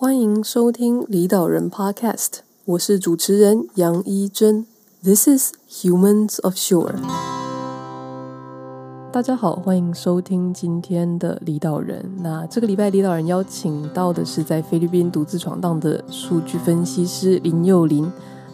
[0.00, 4.64] 欢迎收听离岛人 Podcast，我是主持人杨一真。
[5.02, 6.94] This is Humans of Shore。
[9.10, 12.08] 大家好，欢迎收听今天的离岛人。
[12.18, 18.08] 那这个礼拜离岛人邀请到的是在菲律宾独自闯荡的数据分析师林又霖。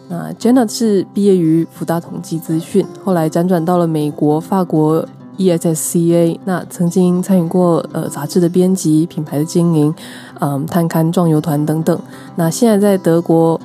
[0.09, 5.07] 那 Janet 是毕业于福大统计资讯，后来辗转到了美国、法国
[5.37, 6.39] ESSCA。
[6.45, 9.93] 那曾经参与过呃杂志的编辑、品牌的经营、
[10.39, 11.99] 嗯探勘壮游团等等。
[12.35, 13.59] 那现在在德国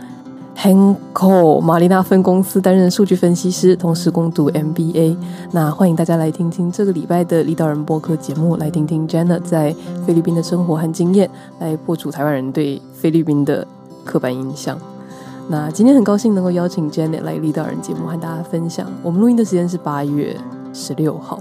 [0.56, 5.16] Henkel 玛丽娜分公司担任数据分析师，同时攻读 MBA。
[5.52, 9.74] 那欢迎大家来听听这个礼拜的离岛人播客节目，来听听 Janet 在
[10.06, 13.66] 菲律宾的生活和经验，来破除台湾人对菲律宾的
[14.04, 14.76] 刻板印象。
[15.48, 18.86] 那今天很高兴能够邀请 Janet 来离岛人节目和大家分享。
[19.02, 20.36] 我们录音的时间是八月
[20.74, 21.40] 十六号。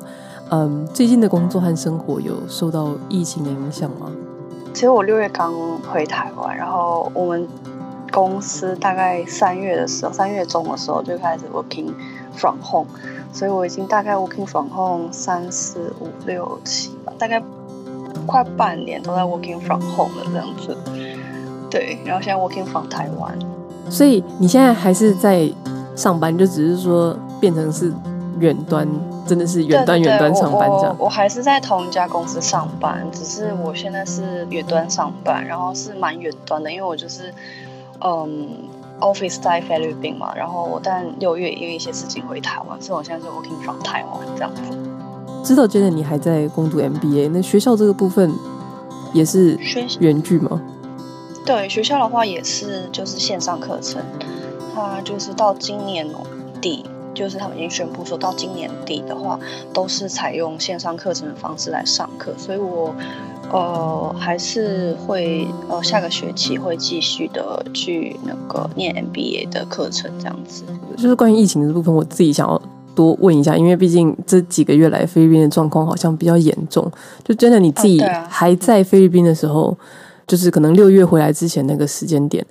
[0.51, 4.11] 嗯，最近的工作和生活有受到疫情的影响吗？
[4.73, 5.53] 其实我六月刚
[5.91, 7.47] 回台湾，然后我们
[8.11, 11.93] 公司大概三月的时候，三月中的时候就开始 working
[12.33, 12.87] from home，
[13.31, 17.41] 所以我已经大概 working from home 三四五六七吧，大概
[18.25, 20.75] 快半年都在 working from home 了这样子。
[21.69, 23.37] 对，然后现在 working from 台湾。
[23.87, 25.47] 所以你现在还是在
[25.95, 27.93] 上班，就只是说变成是
[28.39, 28.87] 远端，
[29.29, 30.95] 真的是远端远端上班这样。
[30.97, 37.31] 我，我，还是在同一家公司上班，只是我现在是远端上班，然后是蛮远端的，因为我就是
[38.01, 38.47] 嗯
[38.99, 44.61] ，office 在菲律宾嘛，然后我但六月因为一些事情回台湾，所以我现在是 working from 台湾这样子。
[45.43, 48.33] 知道觉得你还在攻读 MBA，那学校这个部分
[49.13, 49.57] 也是
[49.99, 50.61] 远距吗？
[51.45, 54.01] 对，学校的话也是，就是线上课程，
[54.75, 56.05] 它就是到今年
[56.59, 56.85] 底，
[57.19, 59.37] 就是他们已经宣布说到今年底的话，
[59.73, 62.95] 都是采用线上课程的方式来上课，所以我
[63.51, 70.63] 呃还是会呃下个学期会继续的去那个念 MBA 的课程这样子。
[70.95, 72.61] 就是关于疫情的部分，我自己想要
[72.95, 76.89] 多问一下，因为毕竟这几个月来菲律宾的状况好像比较严重，
[77.25, 79.77] 就真的你自己还在菲律宾的时候。
[80.27, 82.45] 就是可能六月回来之前那个时间点，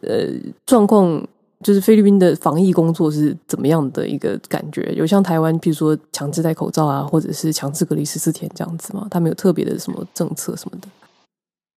[0.00, 0.26] 呃，
[0.66, 1.24] 状况
[1.62, 4.92] 就是菲律宾的防疫工作是怎么样的一个感觉？
[4.94, 9.06] 有像台湾，譬如说强制戴口罩啊，或者是强制隔离十四天这样子吗？
[9.10, 10.88] 他们有特别的什么政策什么的？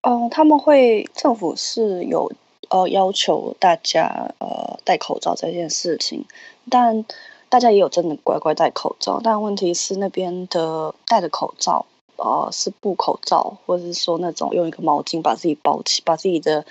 [0.04, 2.32] 哦，他们会政府是有
[2.70, 6.26] 呃要求大家呃戴口罩这件事情，
[6.70, 7.06] 但
[7.50, 11.86] 大家也有真的乖乖戴口罩，但问题是那边的戴的口罩。
[12.18, 16.66] 呃，是布口罩，或者是说那种用一个毛巾把自己包起，把自己的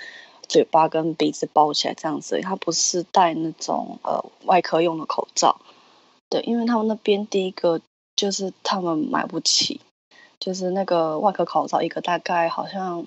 [0.47, 2.39] 嘴巴跟鼻子包起来这样子。
[2.41, 5.59] 它不是戴那种呃外科用的口罩，
[6.29, 7.81] 对，因为他们那边第一个
[8.15, 9.81] 就是他们买不起，
[10.39, 13.05] 就是那个外科口罩一个大概好像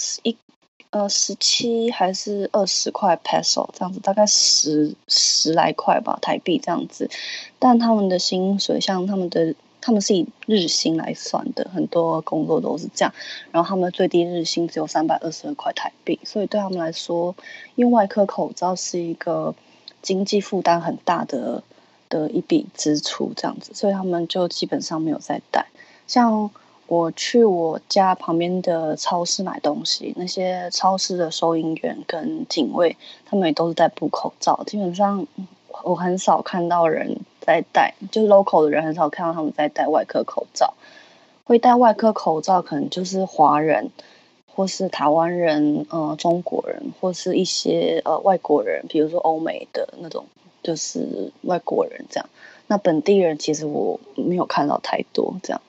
[0.00, 0.36] 是一
[0.90, 7.10] 呃十七还是二十块 peso 这样子，大概十十来块吧台币这样子。
[7.58, 9.54] 但他们的薪水像他们的。
[9.84, 13.12] 他们是以日薪来算的，很多工作都是这样。
[13.52, 17.36] 然后他们最低日薪只有三百二十二块台币，所以对他们来说，
[17.74, 19.54] 用外科口罩是一个
[20.00, 21.62] 经济负担很大的
[22.08, 25.66] 的一笔支出，这样子，所以他们就基本上没有再戴。
[26.06, 26.50] 像
[26.86, 32.96] 我去我家旁边的超市买东西，那些超市的收银员跟警卫，
[33.26, 35.26] 他们也都是在布口罩，基本上
[35.82, 37.20] 我很少看到人。
[37.46, 40.74] 在戴，就是 local 的人很少看到他们在戴外科口罩。
[41.44, 43.90] 会戴外科口罩，可能就是华人，
[44.54, 50.24] 或是台湾人，呃，中国人，或是一些呃外国人，比如说欧美的那种，
[50.62, 52.26] 就是外国人这样。
[52.66, 55.60] 那本地人其实我没有看到太多这样。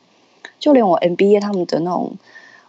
[0.60, 2.18] 就连我 MBA 他们的那种，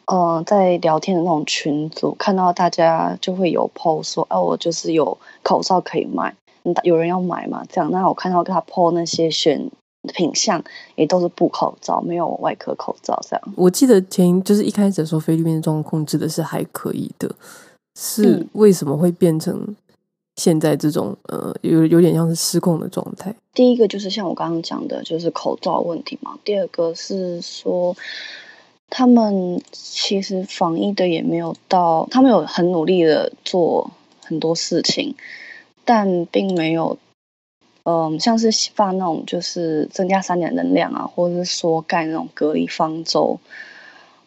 [0.06, 6.34] 呃，在聊天的那种群组，看到大家就会有 post 说，哦，我就是有口罩可以卖。
[6.82, 7.65] 有人要买嘛？
[7.69, 9.71] 这样，那我看到他 po 那些选
[10.15, 10.62] 品项，
[10.94, 13.19] 也都是布口罩，没有外科口罩。
[13.28, 17.34] 这样，我记得前就是一开始的时候，菲律宾的状况控制的是还可以的，
[17.99, 19.75] 是为什么会变成
[20.37, 23.35] 现在这种呃，有有点像是失控的状态？
[23.55, 26.38] 第一个就是像我刚刚讲的，就是口罩问题嘛。
[26.44, 27.96] 第二个是说，
[28.91, 33.91] 他们其实防疫的也没有到，他们有很努力的做
[34.23, 35.14] 很多事情。
[35.87, 36.99] 但并没有，
[37.85, 43.41] 嗯，像是发那种就是增加三点能量啊，或者是说盖那种隔离方舟，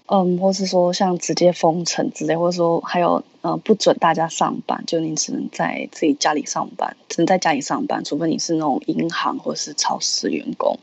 [0.08, 10.80] 嗯，或是说像直接封城之类，或者说还有呃不准大家上班，就你只能在自己家里上班，只能在家里上班，除非你是那种银行或是超市员工。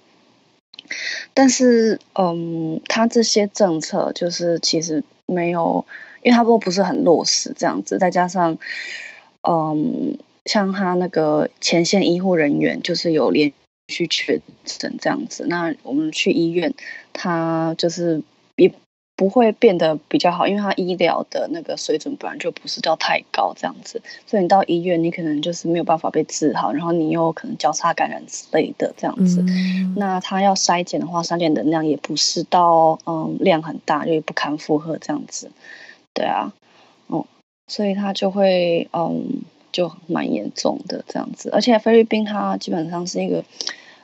[1.34, 5.84] 但是，嗯，他这些政策就是其实没有。
[6.22, 8.58] 因为他都不是很落实这样子，再加上，
[9.48, 13.52] 嗯，像他那个前线医护人员就是有连
[13.88, 16.72] 续确诊这样子，那我们去医院，
[17.12, 18.22] 他就是
[18.56, 18.72] 也。
[19.18, 29.42] 不会变得比较好，因为他医疗的那个水准本来就不是叫太高这样子，所以你到医院你可能就是没有办法被治好，然后你又可能交叉感染之类的这样子。
[29.48, 35.50] 嗯、那他要筛检的话，筛检能量也不是到嗯量很大，就也不堪负荷这样子。
[36.12, 36.52] 对啊，
[37.06, 37.24] 哦、嗯，
[37.68, 39.40] 所以他就会嗯
[39.76, 43.44] 就蛮严重的这样子，而且菲律宾它基本上是一个。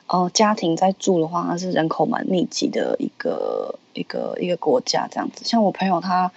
[0.05, 5.45] 哦、呃，家庭在住的话，它是人口蛮密集的一个一个一个国家这样子。
[5.45, 6.29] 像我朋友他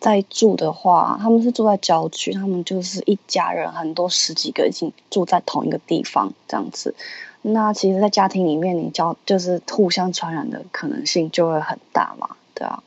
[0.00, 6.94] 在住的话，他们是住在郊区，他们就是一家人，很多十几个已经住在同一个地方这样子。
[7.42, 12.82] 那其实，在家庭里面，你交就是互相传染的可能性就会很大嘛，对啊。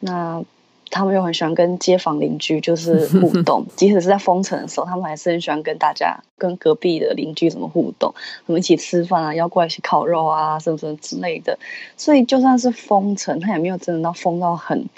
[0.00, 0.42] 那。
[0.90, 8.14] 他们又很喜欢跟街坊邻居就是 互动，即使是在封城的时候，他们还是很喜欢跟大家、跟隔壁的邻居什么互动，
[8.46, 11.58] 他们一起吃饭啊，要过来一起烤肉啊，什么什么之类的。
[11.96, 14.88] 所以就算是封城，他也没有真的到封到很、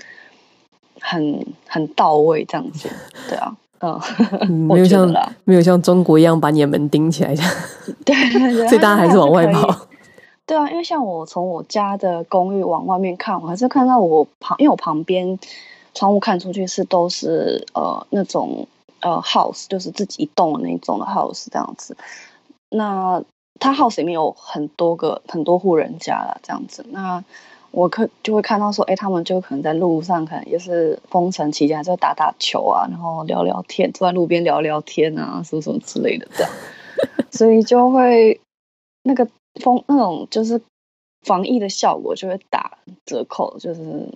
[1.01, 2.89] 很、很到位这样子。
[3.29, 4.01] 对啊，嗯，
[4.69, 5.13] 没有像
[5.45, 7.53] 没有像中国一样把你的门钉起来这样。
[8.05, 9.87] 对对对，所以大家还是往外跑。
[10.47, 15.39] 对啊，因为像我从我家的公寓往外面看，我还是看到我旁，因为我旁边。
[15.95, 18.69] 窗户看出去是都是呃那种
[19.01, 21.97] 呃 house，就是自己一栋的那种的 house 这样子。
[22.71, 23.23] 那
[23.59, 26.87] 他 house 里面有很多个很多户人家了这样子。
[26.91, 27.23] 那
[27.73, 36.53] 我可就会看到说，哎，他们就可能在路上，可能也是封城期间，还是会打打球啊，然后聊聊天，坐在路边聊聊天啊，什么什么之类的这样。
[37.31, 38.41] 所以就会
[39.03, 39.29] 那个
[39.61, 40.61] 封那种就是
[41.23, 44.09] 防疫的效果就会打折扣，就是。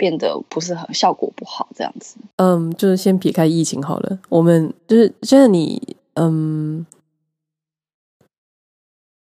[0.00, 2.16] 变得不是很效果不好，这样子。
[2.36, 4.18] 嗯，就是先撇开疫情好了。
[4.30, 6.86] 我们就是现在你，嗯，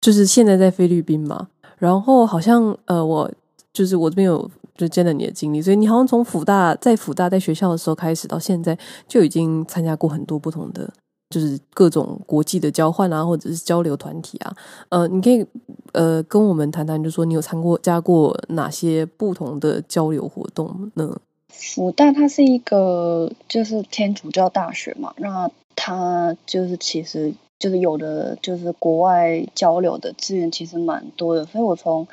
[0.01, 1.47] 就是现在在菲律宾嘛。
[1.77, 3.31] 然后好像呃，我
[3.71, 8.77] 就是我这边有就见了你的经历，所以你好像从辅大在辅大在学校的时候开始到现在，
[9.07, 10.91] 就已经参加过很多不同的。
[11.29, 14.55] 就是各种国际的交换啊，或者是交流团体啊，
[14.89, 15.45] 呃，你可以
[15.91, 21.19] 呃跟我们谈谈，就说你有参过加过哪些不同的交流活动呢？
[21.49, 32.07] 辅大它是一个就是天主教大学嘛，那它就是其实就是有的就是国外交流的资源其实蛮多的，所以我从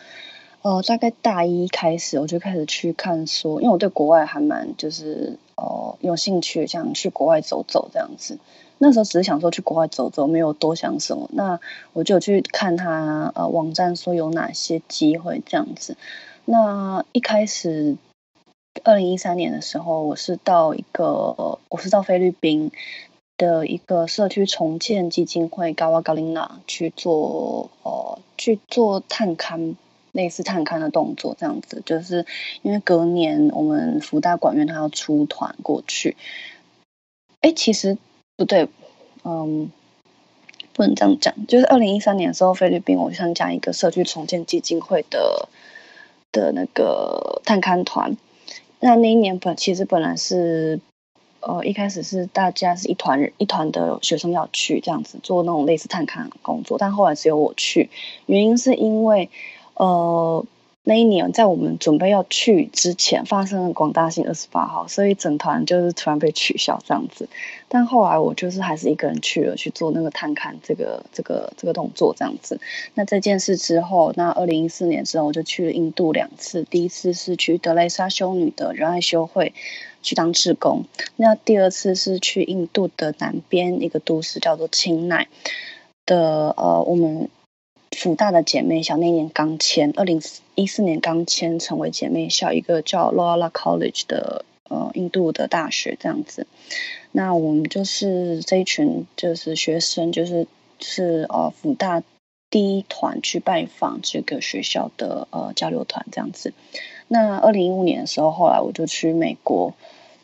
[0.62, 8.38] 呃大概大一开始我就开始去看说，因为我对国外还蛮就是呃有兴趣，想去国外走走这样子。
[8.86, 11.30] 那时候只是想说去国外走走，没有多想什么。
[11.32, 11.58] 那
[11.94, 15.96] 我就去看他呃网站说有哪些机会这样子。
[16.44, 17.96] 那一开始，
[18.82, 22.72] 二零一三年的时候，我是到一个我是到菲律宾
[23.38, 29.76] 的一个社区重建基金会高瓦高琳娜去做呃去做探勘，
[30.12, 31.82] 类似探勘的动作这样子。
[31.86, 32.26] 就是
[32.60, 36.18] 因为隔年我们福大管院他要出团过去。
[37.40, 37.96] 哎，其实。
[38.36, 38.68] 不对，
[39.22, 39.70] 嗯，
[40.72, 41.46] 不能这样讲。
[41.46, 45.48] 就是二零一三年的时候，菲律宾我参加一个社区重建基金会的
[46.32, 48.16] 的那个探勘团。
[48.80, 50.80] 那那一年本其实本来是，
[51.40, 57.88] 呃，一开始是大家是一团一团的学生要去这样子做那种类似探勘工作，但后来只有我去，
[58.26, 59.30] 原因是因为，
[59.74, 60.44] 呃。
[60.86, 67.30] 那一年，在我们准备要去之前，发生了广大性二十八号，所以整团就是突然被取消这样子。
[67.74, 72.60] 但后来我就是还是一个人去了，去做那个探勘这个这个这个动作这样子。
[72.94, 76.62] 那这件事之后，那二零一四年之后，我就去了印度两次。
[76.62, 79.52] 第一次是去德雷莎修女的仁爱修会
[80.04, 80.84] 去当志工，
[81.16, 85.26] 那第二次是去印度的南边一个都市叫做钦奈
[86.06, 87.28] 的呃，我们。
[87.96, 90.20] 辅大的姐妹校那年刚签，二零
[90.56, 96.46] 一四年刚签成为姐妹校，一个叫 Loyola College 的呃印度的大学这样子。
[97.12, 100.46] 那我们就是这一群就是学生，就是
[100.78, 102.02] 是呃辅大
[102.50, 106.52] 第一团去拜访这个学校的呃交流团这样子。
[107.08, 109.74] 那二零一五年的时候，后来我就去美国，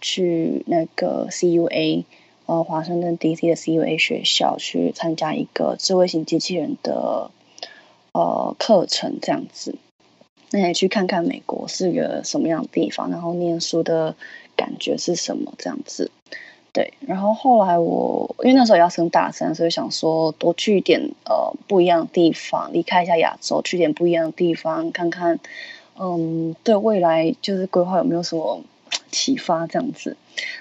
[0.01, 2.05] 去那个 CUA
[2.47, 7.31] 呃华盛顿 DC 的 CUA 学校去参加一个智慧型机器人的。
[8.13, 9.77] 呃，课程这样子，
[10.51, 14.15] 那也去看看美国是个什么样的地方，然后念书的
[14.57, 16.11] 感觉是什么这样子。
[16.73, 25.41] 对，然后后来我因为那时候要升大三，所以想说多去一点呃不一样的地方，离开一下亚洲，去点不一样的地方看看。
[25.99, 28.63] 嗯，对未来就是规划有没有什么
[29.11, 30.17] 启发这样子。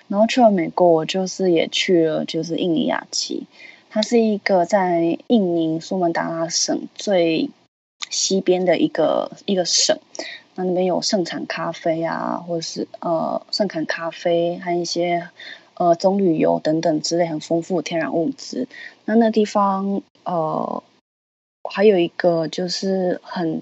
[0.08, 3.46] 然后去了美国，我就是也去了，就是印尼雅琪，
[3.90, 7.50] 它是一个在印尼苏门答腊省最
[8.10, 9.98] 西边的一个一个省。
[10.56, 15.30] 那那边有盛产咖啡啊，或者是呃盛产咖啡还有一些
[15.76, 18.68] 呃棕榈油等等之类很丰富的天然物质。
[19.06, 20.84] 那那地方呃
[21.70, 23.62] 还有一个就是很。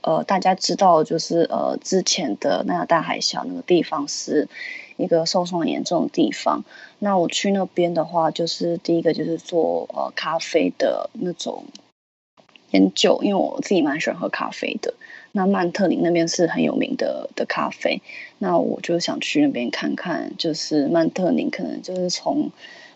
[0.00, 4.48] 呃，大家知道，就是呃，之前的那个大海啸那个地方是
[4.96, 6.64] 一个受伤严重的地方。
[7.00, 11.64] 那我去那边的话，就是第一个就是做呃咖啡的那种
[12.70, 14.94] 研究，因为我自己蛮喜欢喝咖啡的。
[15.32, 18.00] 那曼特宁那边是很有名的的咖啡，
[18.38, 22.50] 那我就想去那边看看，就是曼特宁可能就是从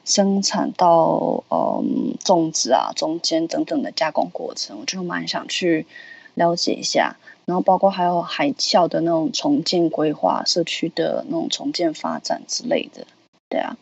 [0.05, 5.87] 生产到嗯种植啊中间等等的加工过程，我就蛮想去。
[6.35, 13.07] 了解一下，然后包括还有海啸的那种重建规划、社区的那种重建发展之类的，
[13.51, 13.77] 对啊。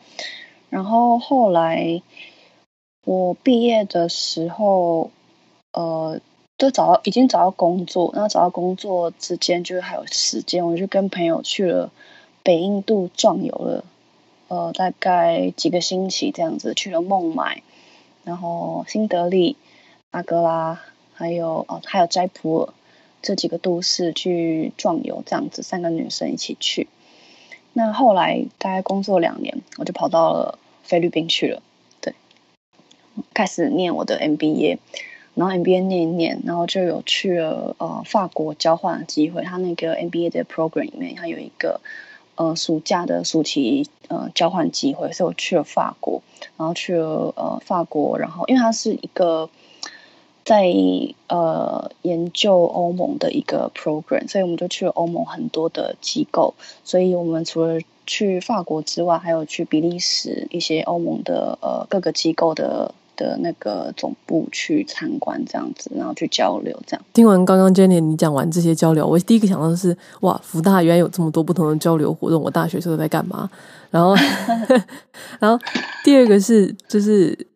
[0.69, 2.03] 然后后来
[3.05, 5.13] 我毕业的时候，
[5.73, 6.21] 呃，
[6.57, 11.91] 都找到已经找到工作，然后找到工作之间就是还有时间，我就跟朋友去了
[12.43, 13.85] 北印度壮游了，
[14.49, 17.63] 呃，大概几个星期这样子，去了孟买，
[18.25, 19.57] 然后新德里、
[20.11, 20.81] 阿格拉。
[21.13, 22.73] 还有哦，还有斋普尔
[23.21, 26.89] 这几个都市去壮游，这样子三个女生一起去。
[27.75, 31.63] 那后来大概工作两年，我就跑到了菲律宾去了。
[32.01, 32.15] 对，
[33.35, 34.79] 开始念我的 MBA，
[35.35, 39.43] 然后 MBA 念一念，然后就有去了呃法国交换的机会。
[39.43, 41.81] 他那个 MBA 的 program 里面，他有一个
[42.35, 46.23] 呃暑假的暑期呃交换机会，所以我去了法国，
[46.57, 49.49] 然后去了呃法国，然后因为它是一个。
[50.43, 50.73] 在
[51.29, 56.55] 呃研究欧盟的一个 program，所以我们就去了欧盟很多的机构。
[56.83, 66.77] 所以我们除了去法国之外，还有去比利时一些欧盟的呃各个机构的的那个总部去参观，这样子，然后去交流。
[66.87, 73.49] 这样听完刚刚 Jenny 你讲完这些交流，我第一个想到的是哇，福大原来有这么多不同的交流活动，我大学时候在干嘛？
[73.91, 74.17] 然后
[75.39, 75.63] 然后
[76.03, 77.47] 第二个是就是。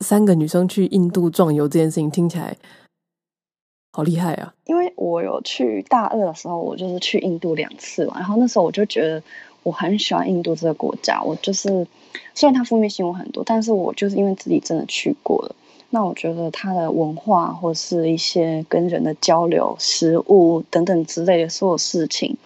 [0.00, 2.56] 三个女生去印度壮游这件事情听起来
[3.90, 4.54] 好厉害啊！
[4.66, 9.20] 因为我有去大二的时候，我就是去印度两次嘛，然后那时候我就觉得
[9.68, 11.22] 我很喜欢印度这个国家。
[11.22, 11.86] 我就是
[12.34, 15.54] 虽然它负面新闻很多，但是我就是因为自己真的去过了，
[15.90, 22.36] 那我觉得它的文化或是一些跟人的交流、食物等等之类的所有事情，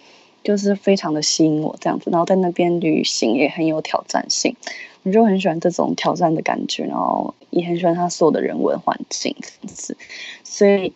[0.43, 2.09] 就是非常的吸引我这样子。
[2.11, 4.55] 然后在那边旅行也很有挑战性。
[5.03, 9.35] 我就很喜欢这种挑战的感觉，然后也很喜欢它所有的人文环境，
[10.43, 10.93] 所以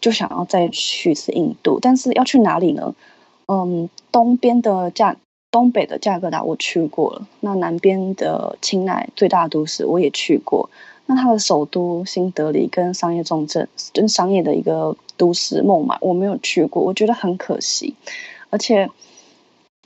[0.00, 1.78] 就想要再去一次印度。
[1.80, 2.94] 但是要去哪里呢？
[3.46, 5.16] 嗯，东边的加
[5.50, 10.70] 东北的加尔各答我去过了，那南边的钦奈最大都市我也去过。
[11.06, 17.94] 那它的首都新德里跟商业重镇，跟商业的一个都市孟买我没有去过，我觉得很可惜，
[18.50, 18.88] 而且。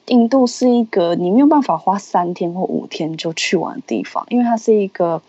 [0.06, 5.22] 印度是一个你没有办法花三天或五天就去完的地方，因为它是一个，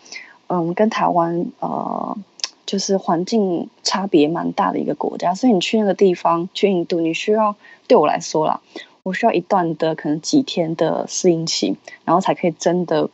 [0.48, 2.18] 嗯，跟台湾呃，
[2.66, 7.54] 就是环境差别蛮大的一个国家，所以你去那个地方，去印度，你需要
[7.86, 8.60] 对我来说啦，
[9.04, 13.08] 我需要一段的可能几天的适应期，然后才可以真的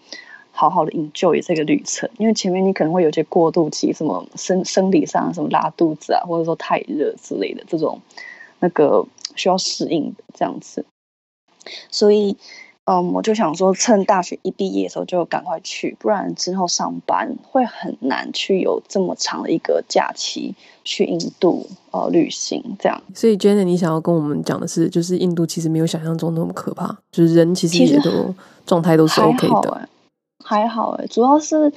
[0.52, 8.00] 好好的 enjoy 这个旅程，因为前面你可能会有些过渡期，什么生生理上什么拉肚子啊，或者说太热之类的这种，
[8.60, 9.04] 那个
[9.34, 10.86] 需要适应的这样子。
[11.90, 12.36] 所以，
[12.90, 23.00] 嗯，我就想说，趁大学一毕业的时候就赶快去，不然之后上班会很难去有这么长的一个假期去印度呃旅行这样。
[23.14, 28.34] 所以 Jenny，你想要跟我们讲的是，就是印度其实没有想象中那么可怕，就是人其实也都
[28.66, 29.86] 状态都是 OK 的，
[30.42, 31.72] 还好，还好诶，主要是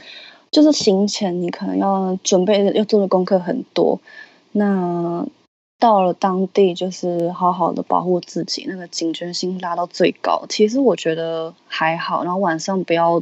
[0.50, 4.00] 就是行前你可能要准备要做的功课很多，
[4.53, 5.24] 那。
[5.83, 10.45] 到了当地，就是好好的保护自己，那个警觉性拉到最高。
[10.47, 13.21] 其实我觉得还好，然后晚上不要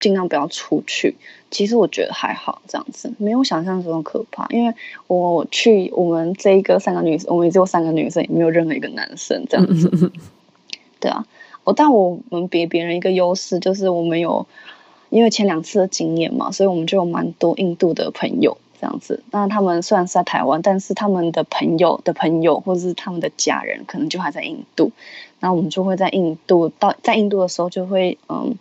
[0.00, 1.14] 尽量不要出去。
[1.48, 4.48] 其实我觉得还好，这样子没有想象中可怕。
[4.50, 4.74] 因为
[5.06, 10.10] 我去我们这一个三个女生，我们只有三个女生，也没有任何一个男生这样子。
[10.98, 11.24] 对啊，
[11.62, 14.44] 我但我们比别人一个优势就是我们有
[15.10, 18.58] 因为前两次的经验嘛，所以我们就有蛮多印度的朋友。
[18.80, 24.92] 这样子，那他们虽然是在台湾，但是他们的朋友的朋友，或者是他们的家人，可能就还在印度。
[25.40, 28.56] 那我们就会在印度到在印度的时候，就会嗯，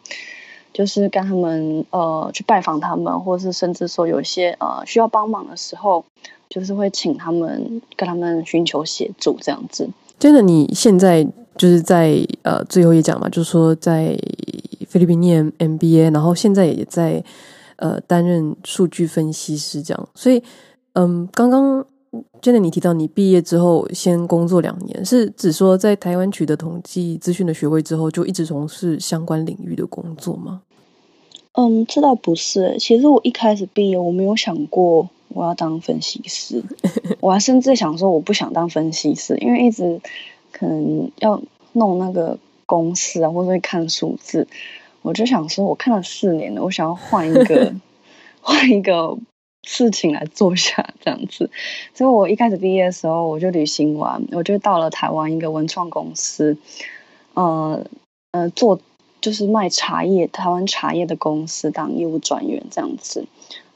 [0.73, 6.03] 就是跟他们呃去拜访他们，或是甚至说有一些呃需要帮忙的时候，
[6.49, 9.89] 就是会请他们跟他们寻求协助这样子。
[10.19, 11.25] 真的，你现在
[11.57, 14.17] 就是在呃最后一讲嘛，就是说在
[14.87, 17.23] 菲律宾念 MBA，然后现在也在
[17.77, 20.09] 呃担任数据分析师这样。
[20.13, 20.41] 所以
[20.93, 21.85] 嗯，刚刚
[22.41, 30.61] Janet 你提到你毕业之后先工作两年，是指说在台湾取得统计资讯的学位之后就一直从事相关领域的工作吗？
[31.57, 32.77] 嗯，这倒不是。
[32.79, 36.63] 其实我一开始毕业，我没有想过我要当分析师，
[37.19, 39.99] 我还甚至想说我不想当分析师，因为一直
[40.51, 41.41] 可能要
[41.73, 44.47] 弄那个公式啊，或者会看数字，
[45.05, 47.73] 我就想说，我看了四年了，我想要换一个
[48.41, 49.17] 换一个
[49.63, 51.49] 事情来做下这样子。
[51.93, 56.57] 所以我一开始毕业的时候，我就旅行完，我就到了台湾一个文创公司，
[57.35, 57.85] 呃
[58.31, 58.79] 呃，做
[59.21, 63.27] 就是卖茶叶，台湾茶叶的公司当业务专员这样子，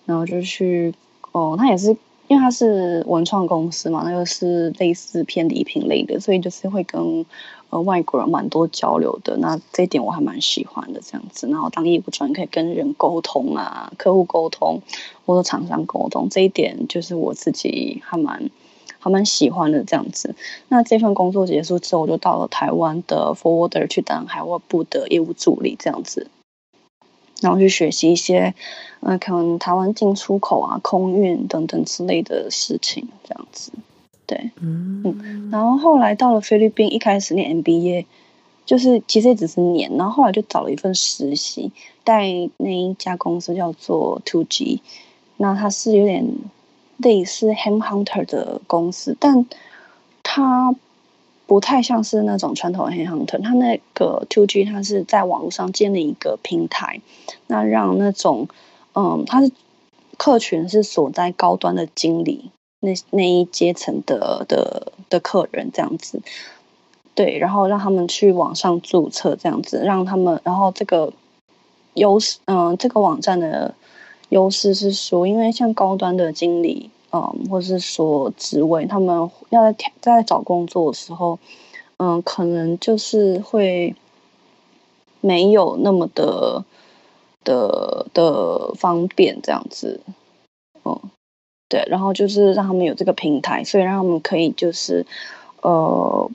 [0.06, 0.94] 然后就去。
[1.32, 1.96] 哦，他也是，
[2.28, 7.24] 因为他是文创公司嘛，那个是类似偏礼品类的，所以就是会跟
[7.70, 9.38] 呃外国人蛮多交流的。
[9.38, 11.48] 那这一点我还蛮喜欢的，这样子。
[11.48, 14.82] 然后当业务专员可以跟人沟通啊，客户沟通
[15.26, 18.50] 或者厂商沟通，这一点就是我自己还蛮
[19.00, 20.36] 还蛮喜欢的这样子。
[20.68, 26.28] 那这份工作结束之后，我就到了台湾的 Forwarder 去当海外部的业务助理这样子。
[27.42, 28.54] 然后去学习一些，
[29.00, 33.72] 呃，可能台湾进出口啊、空运等等之类的事情，这样子，
[34.30, 35.50] 对，嗯嗯。
[35.52, 38.06] 然后后来到了菲律宾，一开始念 MBA，
[38.66, 41.72] 就是其实也只是念，然后后来就找了一份实习，
[42.06, 44.82] 在那一家公司叫做 Two G，
[45.38, 46.26] 那它是有点
[46.98, 49.46] 类似 Ham Hunter 的公司，但
[50.22, 50.76] 它。
[51.50, 57.02] 不太像是那种传统的 headhunter，它那个 Two G，它是在网络上建立一个平台，
[57.48, 58.48] 那让那种，
[58.94, 59.52] 嗯，它是
[60.16, 66.22] 客群是所在高端的经理那那一阶层的的的客人这样子，
[67.16, 71.12] 对，然后让他们去网上注册这样子，让他们，然后这个
[71.94, 73.74] 优势，嗯，这个网站的
[74.30, 76.90] 优势是说，因为像高端的经理。
[77.12, 81.40] 嗯，或是说职位，他们要在在找工作的时候，
[81.98, 83.96] 嗯，可能就是会
[85.20, 86.64] 没有那么的
[87.44, 90.02] 的的方便这样子，
[90.86, 91.02] 嗯，
[91.70, 95.06] 对，然后就是让他们有这个平台，所以让他们可以就是
[95.62, 96.30] 呃，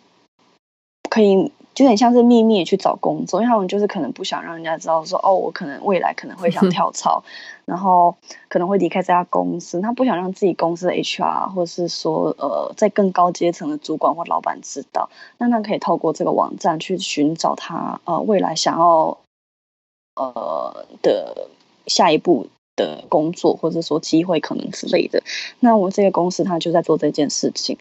[1.11, 1.53] 可以。
[1.75, 7.25] 就很像是秘密去找工作，因为他们就是可能不想让人家知道说，哦，我可能未来可能会想 跳槽，
[7.65, 8.15] 然后
[8.47, 9.81] 可能会离开这家公司。
[9.81, 19.19] 他不想让自己公司的 HR 或者是说呃在更高阶层的主管或老板知道，那他可以透过这个网站去寻找他呃未来想要
[20.15, 21.49] 呃的
[21.89, 25.23] 下一步的工作，或者说机会可能之类的。
[25.61, 27.79] 那我这个公司他就在做这件事情。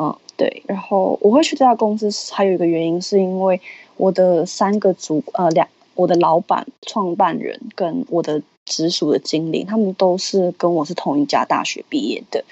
[0.00, 3.60] 嗯，对，然后我会去这家公司，还有一个原因是因为
[3.96, 12.44] 我的三个主呃两，我的老板、创办人跟我的直属的经理，他们都是跟我是同一家大学毕业的，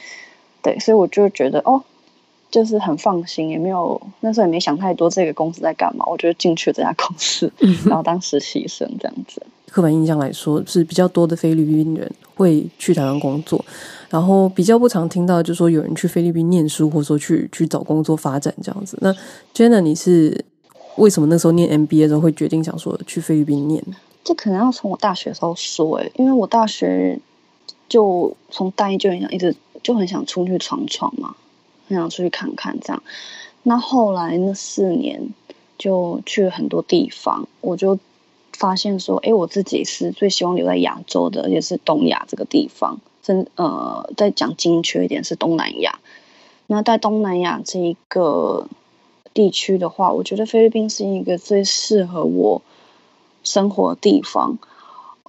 [0.60, 1.84] 对，所以我就觉得哦，
[2.50, 7.52] 就是很放心，也没有那时候也没想太多这个公司在干嘛，我就进去了这家公司，
[7.86, 9.42] 然后当实习生这样子。
[9.68, 13.62] 刻板印象来说，是比较多的菲律宾人会去台湾工作。
[14.08, 18.96] 然后比较不常听到，就是说有人去菲律宾念书，或者说去去找工作发展这样子。
[19.02, 19.12] 那
[19.52, 20.44] Jenna，你是
[20.94, 23.82] 为什么那时候念 MBA 的时候会决定想说去菲律宾念？
[24.22, 27.18] 这可能要从我大学的时候说诶，因为我大学
[27.88, 31.34] 就从大一就很想一直就很想出去闯闯嘛，
[31.88, 33.02] 很想出去看看这样。
[33.62, 35.30] 那后来那四年
[35.78, 37.98] 就去了很多地方，我就
[38.52, 43.00] 发现说，哎，我自己是最希望留在亚洲的，也是东亚这个地方。
[43.22, 45.98] 真呃，再讲精确一点是东南亚。
[46.68, 48.68] 那在东南亚这一个
[49.34, 52.62] 地区的话，我觉得菲律宾是一个最适合我
[53.42, 54.58] 生活的地方。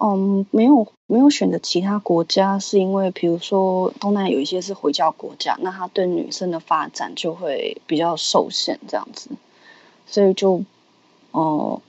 [0.00, 9.30] 嗯，没有没有选择其他国家，是因为比如说东南亚有一些是回教国家，那他对女生的发展就会比较受限这样子。
[10.06, 10.62] 所以就，
[11.32, 11.80] 哦、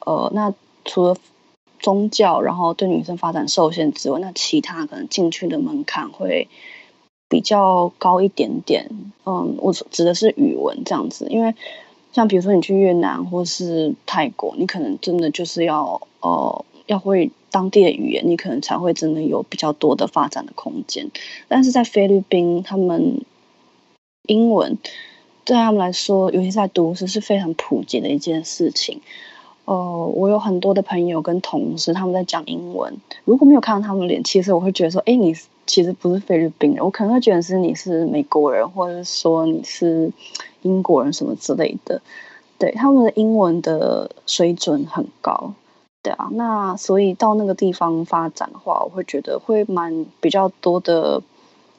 [0.00, 1.16] 呃，呃，那除了。
[1.80, 6.48] 宗教，然后对女生发展受限之外，那其他可能进去的门槛会
[7.28, 8.90] 比较高一点点。
[9.24, 11.54] 嗯，我指的是语文这样子，因为
[12.12, 21.08] 像比如说你去越南或是泰国，你可能真的就是要呃要会当地的语言，你可能才会真的有比较多的发展的空间。
[21.46, 23.20] 但是在菲律宾，他们
[24.26, 24.76] 英文
[25.44, 29.00] 对他们来说，尤其在都市是非常普及的一件事情。
[29.64, 32.96] 哦、呃，我有很多的朋友跟同事，他们在讲英文。
[33.24, 35.34] 如果没有看到他们脸，其实我会觉得说，哎，你
[35.66, 40.10] 其实不是菲律宾人，我可能会觉得是你是美国人，或者说你是
[40.62, 42.00] 英国人什么之类的。
[42.58, 45.52] 对，他们的英文的水准很高，
[46.08, 51.22] 对啊，那所以到那个地方发展的话，我会觉得会蛮比较多的，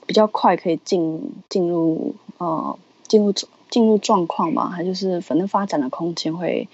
[0.06, 3.34] 比较快可以进进入呃进入
[3.72, 6.68] 进入状况嘛，还就是反正发展的空间会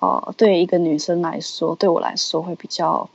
[0.00, 3.08] 呃对一个女生来说，对我来说会比较。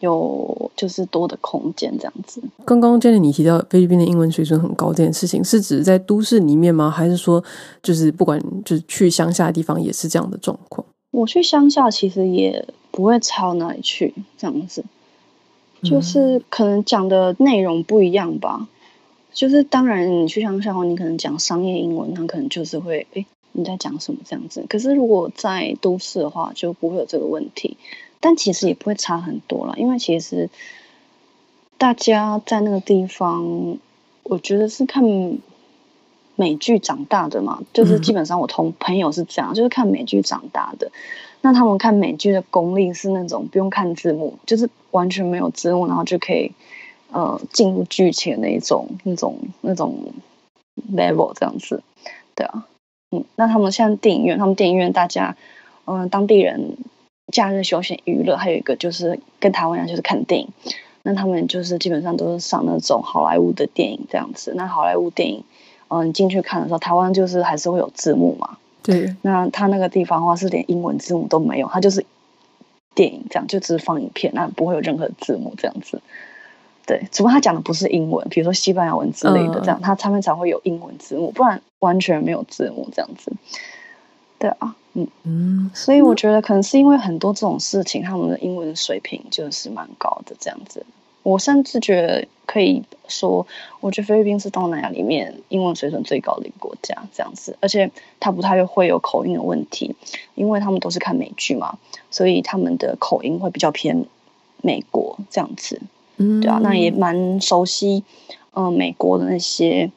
[0.00, 2.38] 有就是多的空间这样子。
[2.66, 6.90] 刚刚 Jenny 你提到菲律宾的英文水准很高这件事情，是指在都市里面吗？
[6.90, 7.42] 还是说
[7.82, 10.86] 就是不管就是去乡下的地方也是这样的状况？
[11.12, 12.62] 我去乡下其实也
[12.96, 14.82] 不会差到哪里去，这样子，
[15.82, 18.60] 就是可能讲的内容不一样吧。
[18.60, 18.66] 嗯、
[19.34, 24.64] 就是当然你去乡下的话，你可能讲商业英文，那可能就是会诶你在讲什么这样子。
[24.66, 27.76] 可是如果在都市的话，就不会有这个问题。
[28.18, 30.48] 但其实也不会差很多了，因为其实
[31.76, 33.76] 大家在那个地方，
[34.22, 35.04] 我觉得是看
[36.34, 40.90] 美剧长大的嘛，就是基本上我同朋友是这样，就是看美剧长大的。
[41.42, 46.52] 那他们看美剧的功力是那种不用看字幕，就是完全没有字幕，然后就可以
[47.12, 50.12] 呃进入剧情的一种、那种、那种
[50.92, 51.82] level 这样子。
[52.34, 52.66] 对啊，
[53.10, 55.36] 嗯，那他们现在电影院，他们电影院大家
[55.84, 56.76] 嗯、呃、当地人。
[57.32, 60.48] 假日休闲娱乐还有一个就是跟台湾一样，就是看电影。
[61.02, 64.52] 那他们就是基本上都是上那种好莱坞的电影这样子。
[64.54, 65.42] 那好莱坞电影，
[65.88, 68.58] 嗯、进去看的时候，台湾就是还是会有字幕嘛。
[68.86, 69.14] 对。
[69.22, 72.06] 那他那个地方的话是连英文字母都没有，他就是
[72.94, 76.00] 电影这样，就只是放影片，那不会有任何字幕这样子。
[76.86, 83.32] 对，除非他讲的不是英文，比如说西班牙文之类的这样，他上面才会有英文字幕，不然完全没有字幕这样子。
[84.38, 84.76] 对啊。
[84.98, 90.86] 嗯嗯，所以我觉得可能是因为很多这种事情，他们的英文水平就是蛮高的这样子。
[91.26, 93.44] 我甚至觉得可以说，
[93.80, 99.96] 我觉得菲律宾是东南亚里面英文水准最高的一个国家这样子，而且他不太会有口音的问题，
[100.36, 101.78] 因为他们都是看美剧嘛，
[102.12, 104.06] 所以他们的口音会比较偏
[104.62, 105.80] 美国这样子。
[106.18, 108.04] 嗯，对啊，那也蛮熟悉，
[108.52, 109.90] 嗯、呃，美国的那些。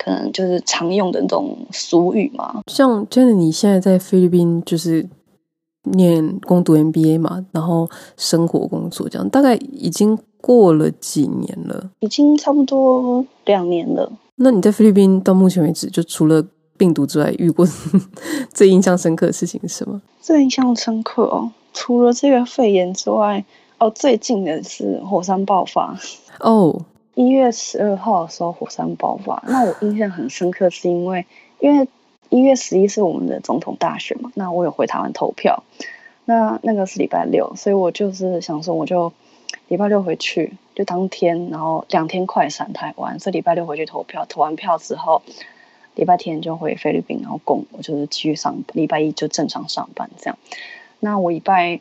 [0.00, 2.62] 可能就是常用的那种俗语嘛。
[2.72, 5.04] 像 Janet 你现在在菲律宾就是
[5.84, 11.90] 念攻读 MBA 嘛，然后生活工作这样，大概已经过了几年了？
[12.00, 14.10] 已经差不多两年了。
[14.36, 16.44] 那你在菲律宾到目前为止，就除了
[16.76, 17.66] 病毒之外，遇过
[18.52, 20.00] 最印象深刻的事情是什么？
[20.20, 23.44] 最印象深刻哦，除了这个肺炎之外，
[23.78, 25.98] 哦，最近的是火山爆发
[26.40, 26.84] 哦。
[27.14, 29.42] 一月十二号的时候，火山爆发。
[29.48, 31.26] 那我印象很深刻，是因为
[31.58, 31.88] 因为
[32.30, 34.30] 一月十一是我们的总统大选嘛。
[34.34, 35.62] 那我有回台湾投票，
[36.24, 39.12] 那那个是礼拜六，所以我就是想说，我就
[39.68, 45.22] 礼拜六回去，就当天，然后两天快闪台湾，所以礼拜六回去投票，投完票之后，
[45.94, 50.38] 礼拜天就回菲律宾，然后供我就是继续上，礼拜一就正常上班这样。
[51.00, 51.80] 那我礼拜。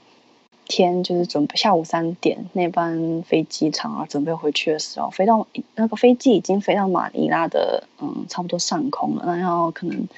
[0.69, 10.09] 天就是准备下午三点那班飞机场啊，准备回去的时候，飞到那个飞机已经飞到马尼拉的嗯，差不多上空了，然后可能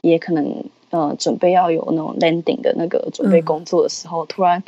[0.00, 4.62] 也可能呃准备要有那种 landing 的那个准备工作的时候，嗯、突然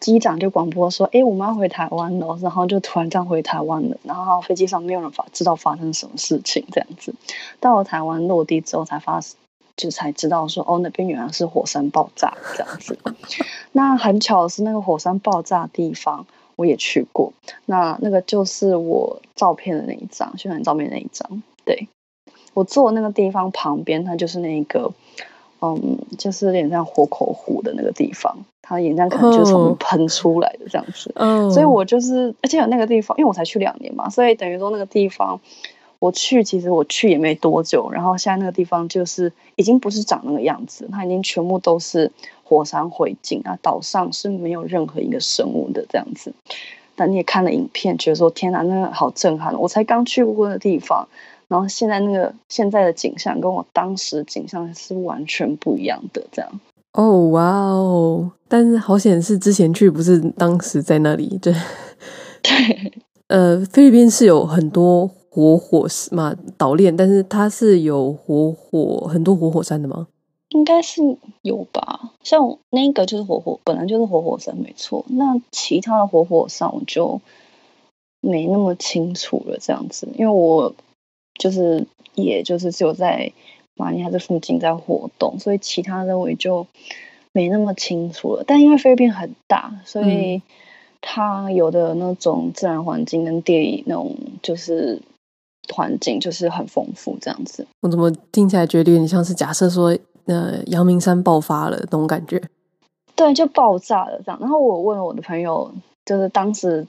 [0.00, 7.14] 机长就广播说：“哎，我们要回台湾了。”然后就突然这样回台湾了，然后飞机上没有人发知道发生什么事情，这样子
[7.60, 9.20] 到了台湾落地之后才发。
[9.74, 12.96] 就才知道说哦，那边原来是火山爆炸这样子。
[13.72, 17.32] 那很巧的是，那个火山爆炸的地方我也去过。
[17.64, 21.42] 那那个就是我照片的那一张，宣传照片的那一张。
[21.64, 21.88] 对，
[22.54, 24.92] 我坐那个地方旁边，它就是那个，
[25.60, 28.36] 嗯，就是有点像活口湖的那个地方。
[28.60, 31.12] 它眼浆可能就是从喷出来的这样子。
[31.16, 31.52] 嗯，oh.
[31.52, 35.40] 所以我就是，而且有那个地方，因为我才去两年嘛，所以等于说那个地方。
[35.98, 42.10] 我去，其实我去也没多久，然后现在那个地方就是已经不是长那个样子，它已经全部都是
[42.42, 46.34] 火山灰烬啊，岛上是没有任何一个生物的这样子。
[46.96, 49.56] 但你也看了影片，觉得说天哪，那个好震撼！
[49.60, 51.06] 我才刚去过的地方，
[51.52, 56.50] 然后现在那个现在的景象跟我当时的景象是完全不一样的，这样。
[56.94, 58.30] 哦，哇哦！
[58.48, 61.38] 但是好险是之前去，不是当时在那里。
[61.42, 61.52] 对，
[62.42, 62.92] 对，
[63.26, 65.10] 呃，菲律宾是有很多。
[65.34, 70.06] 活火是嘛，岛链，但是它是有活火很多活火山的吗？
[70.50, 71.00] 应该是
[71.40, 75.06] 有吧，像那个就是活火，本来就是活火山没错。
[75.08, 77.18] 那其他的活火山我就
[78.20, 80.74] 没那么清楚了，这样子，因为我
[81.34, 83.32] 就是也就是只有在
[83.76, 86.66] 马尼拉这附近在活动，所以其他的我也就
[87.32, 88.44] 没那么清楚了。
[88.46, 90.42] 但因为菲律宾很大，所以
[91.00, 95.00] 它有的那种自然环境跟地理那种就是。
[95.72, 97.64] 环境就是很丰富，这样子。
[97.80, 102.42] 我怎么听起来觉得有点像是假设说呃阳明山爆发了那种感觉。
[103.14, 104.38] 对，就爆炸了这样。
[104.40, 105.72] 然后我问了我的朋友，
[106.04, 106.84] 就是当时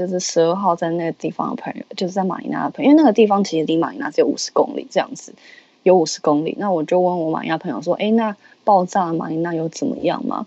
[0.00, 5.34] 就是十二号在那个地方的朋友，就是在马尼拉的朋友，因为那个地方其实离马尼拉只有五十公里这样子，
[5.82, 6.56] 有五十公里。
[6.58, 8.34] 那我就问我马尼拉朋友说：“哎，那
[8.64, 10.46] 爆炸马尼拉有怎么样吗？”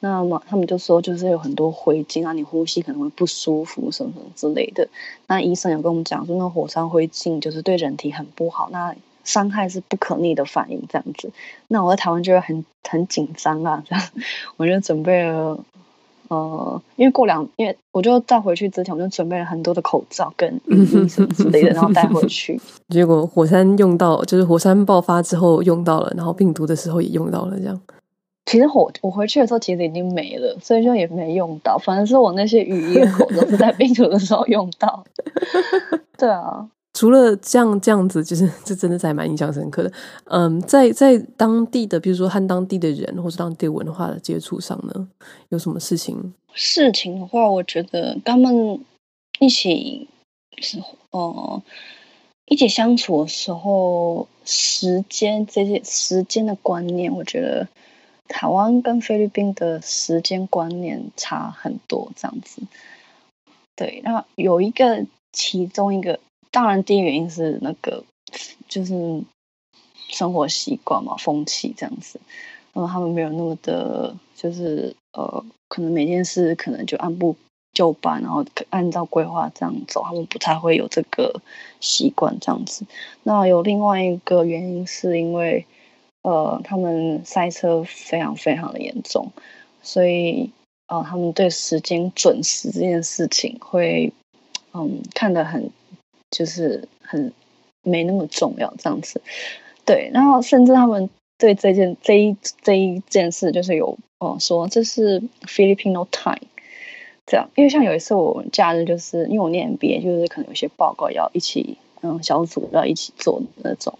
[0.00, 4.88] 那么他们就说，就是有很多灰烬啊，你呼吸可能会不舒服，什么什么之类的。
[5.26, 11.30] 那医生有跟我们讲说，那火山灰烬就是对人体很不好，那伤害是不可逆的反应，这样子。
[11.68, 14.04] 那我在台湾就会很很紧张啊，这样
[14.56, 15.58] 我就准备了，
[16.28, 20.60] 呃，因为过两，因为我就在回去之前，我就准备了很多的口罩跟
[21.08, 22.60] 什么之类的，然后带回去。
[22.88, 27.80] 结果火山用到，就是火山爆发之后用到了，然后病毒的时候也用到了，这样。
[28.46, 31.78] 其实我我回去的时候其实已经没了，所以就也没用到。
[31.78, 35.02] 反正是我那些雨衣口罩是在病毒的时候用到。
[36.18, 39.92] 对啊，除了这样这样子，就是 这真的是还蛮印象深刻的。
[40.24, 45.08] 嗯，在在当地的，比如说和当地的人或者当地文化的接触上呢，
[45.50, 46.32] 有什么事情？
[46.54, 48.80] 事情的话，我觉得他们
[49.40, 50.08] 一起
[50.62, 51.62] 是哦、
[52.46, 57.68] 一起相处的时候，时间这些时间的观念，我觉得。
[58.26, 62.62] 台湾跟菲律宾的时间观念差很多，这样子。
[63.76, 66.18] 对，那有一个，其中一个，
[66.54, 68.04] 当然第一原因是那个，
[68.68, 68.94] 就是
[70.08, 72.20] 生活习惯嘛，风气这样子。
[72.72, 77.34] 那么他们没有那么的，就是呃，可能每件事可能就按部
[77.72, 81.42] 就班，然后按照规划这样走，他们不太会有这个
[81.80, 82.86] 习惯这样子。
[83.24, 85.66] 那有另外一个原因是因为。
[86.26, 89.30] 呃，他们塞车非常非常的严重，
[89.82, 90.50] 所以
[90.86, 94.10] 呃，他们对时间准时这件事情会
[94.72, 95.70] 嗯看得很
[96.30, 97.32] 就是很
[97.82, 99.20] 没那么重要这样子。
[99.84, 106.48] 对，然后甚至他们对这件这一这一件事就是有哦、说这是 Filipino time
[107.26, 113.98] 这样，因为像有一次我假日就是因为我念 MBA，就是可能有些报告要一起嗯小组要一起做那种。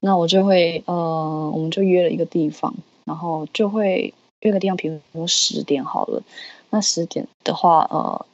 [0.00, 6.22] 那我就会呃，我们就约了一个地方，然后就会约个地方，比如说十点好了。
[6.70, 8.26] 那十点的话，呃，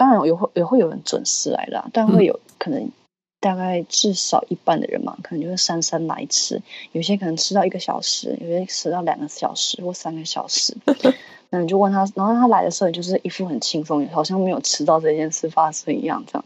[0.00, 2.90] 当然也会也会有人准时来啦，但会有可能
[3.38, 10.74] 大概至少一半的人嘛，可能就是姗姗来迟，有些可能迟到一个小时，有些迟到两个小时或三个小时。
[11.50, 16.44] 那你就问他，然后他来的时候，也就是一副很轻松，好像没有迟到这件事发生一样，这样。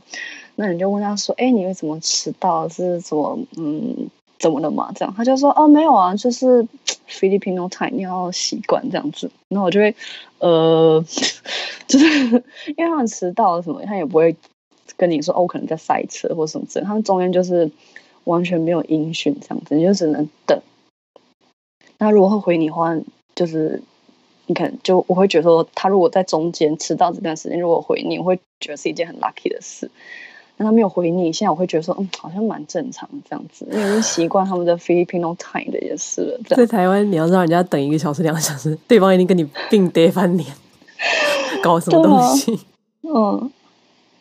[0.57, 2.69] 那你就问他说：“哎，你为什么迟到？
[2.69, 4.93] 是怎么嗯？”怎么了嘛？
[4.95, 6.67] 这样他就说哦，没有啊，就是
[7.09, 9.31] Filipino time，你要习惯这样子。
[9.49, 9.95] 然后我就会
[10.39, 11.05] 呃，
[11.87, 12.07] 就是
[12.77, 14.37] 因为他们迟到了什么，他也不会
[14.97, 16.85] 跟你说哦，我可能在塞车或什么之类。
[16.85, 17.71] 他们中间就是
[18.25, 20.61] 完全没有音讯这样子，你就只能等。
[21.99, 22.95] 那如果会回你话，
[23.35, 23.83] 就是
[24.47, 29.91] 你看，就我会觉得说，他如果在中间迟到这段时间，如果回你，我会觉得是一件很 lucky 的事。
[30.57, 36.41] 但他没有回你，现在我会觉得说，嗯，好像蛮正常这样子，因为已经习惯他们的 Filipino time 的也是了。
[36.57, 40.49] 在台湾，你要让人家等一个小时、两个小时， 对方一定跟你并爹翻脸，
[41.63, 42.61] 搞什么东西？
[43.03, 43.51] 嗯，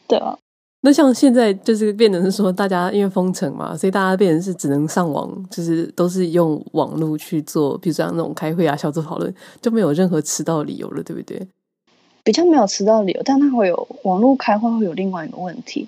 [0.08, 0.38] 对啊。
[0.86, 11.48] 那像现在就是变成是说，大家因为封城嘛，所以大家变成是只能上网，就是都是用网络去做，比如说像那种开会啊、小组讨论，就没有任何迟到理由了，对不对？
[12.26, 15.88] 比较没有迟到理由，但他会有网络开会会有另外一个问题。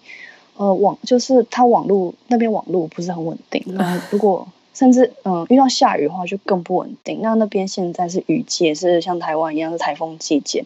[0.57, 3.63] 呃，网就是它网络那边网络不是很稳定。
[3.67, 7.19] 那 如果甚至嗯、呃、遇到下雨的话，就更不稳定。
[7.21, 10.65] 那那边现在是雨季，是像台湾一样是台风季节。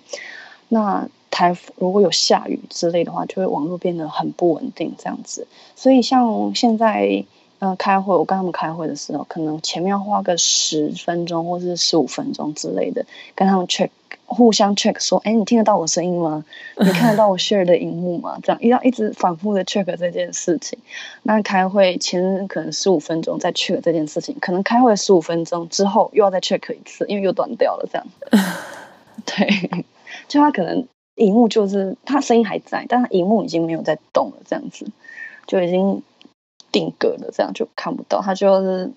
[0.68, 5.48] 那台如果有下雨之类的话，就会网络变得很不稳定这样子。
[5.76, 7.24] 所以像现在
[7.60, 13.90] 呃开会，我跟他们开会的时候，可能前面要花个十分钟或是十五分钟之类的，跟他们 check。
[14.30, 16.46] 互相 check 说，哎，你听得到我声音吗？
[16.78, 18.38] 你看得到我 share 的荧幕吗？
[18.44, 20.80] 这样一要一直反复的 check 这件事情。
[21.24, 28.08] 那开会前可能十五分钟再 check 这件事情，可能开会十五分钟之后又要再 check 一次，因为又断掉了这样。
[29.26, 29.86] 对，
[30.28, 34.86] 就他可能荧幕就是他声音还在，但他荧幕已经没有在动了，这样子
[35.48, 36.02] 就已经
[36.72, 38.22] 定格了，这样就看不到。
[38.22, 38.92] 他就是。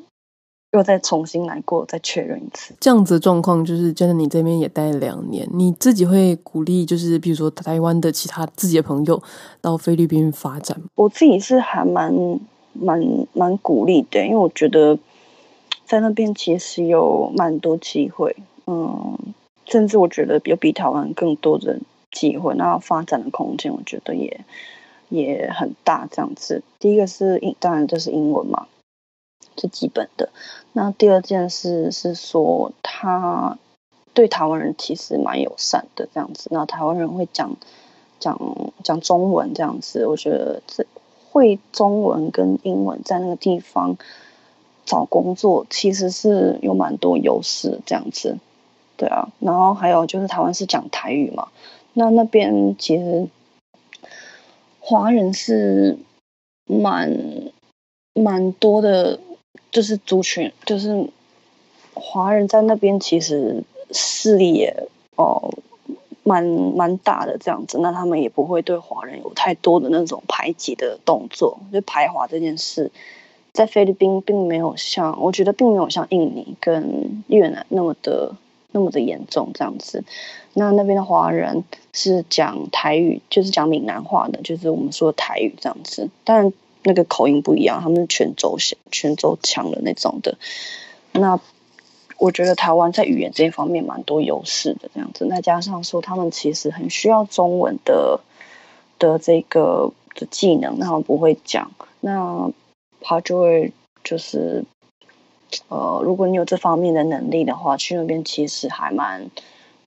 [0.72, 2.74] 又再重新来过，再确认一次。
[2.80, 9.22] 这样子的状况，就是真的，你这边也待了两年，你自己会鼓励，就是比如说台湾的其他自己的朋友
[9.60, 10.80] 到菲律宾发展。
[10.94, 12.12] 我自己是还蛮
[12.72, 13.00] 蛮
[13.34, 14.98] 蛮鼓励的，因为我觉得
[15.84, 18.34] 在那边其实有蛮多机会，
[18.66, 19.18] 嗯，
[19.66, 21.78] 甚至我觉得有比台湾更多的
[22.10, 24.40] 机会，那发展的空间，我觉得也
[25.10, 26.08] 也很大。
[26.10, 28.66] 这样子，第一个是英，当然就是英文嘛。
[29.56, 30.30] 最基本的。
[30.72, 33.58] 那第二件事是说，他
[34.14, 36.48] 对台湾人其实蛮友善的这样子。
[36.50, 37.56] 那台湾人会讲
[38.20, 38.38] 讲
[38.82, 40.86] 讲中文这样子，我觉得这
[41.30, 43.96] 会中文跟英文在那个地方
[44.84, 48.38] 找工作其实是有蛮多优势这样子。
[48.96, 51.48] 对啊，然后还有就是台湾是讲台语嘛，
[51.94, 53.26] 那那边其实
[54.78, 55.98] 华人是
[56.66, 57.50] 蛮
[58.14, 59.18] 蛮多的，
[59.72, 61.08] 就是族群，就是
[61.94, 65.52] 华人在那边其实势力也哦
[66.22, 72.92] 蛮蛮大的这样子，那他们也不会对华人有太多的那种排挤的动作，就排华这件事，
[73.52, 78.36] 在菲律宾并没有像，我觉得并没有像印尼跟越南那么的。
[78.74, 80.02] 那么的严重这样子，
[80.54, 86.08] 那那边的华人是讲台语，就是讲闽南话的，就是我们说台语这样子。
[86.24, 86.50] 但
[86.82, 88.56] 那个口音不一样，他们是泉州
[88.90, 90.36] 泉州腔的那种的。
[91.12, 91.38] 那
[92.18, 95.28] 我觉得台湾在语言这一方面蛮多优势的这样子。
[95.28, 98.20] 再加上说他们其实很需要中文的
[98.98, 102.50] 的这个的技能，那他们不会讲，那
[103.00, 103.72] 他就会
[104.04, 104.64] 就是。
[105.68, 109.28] 呃，如果你有这方面的能力的话，去那边其实还蛮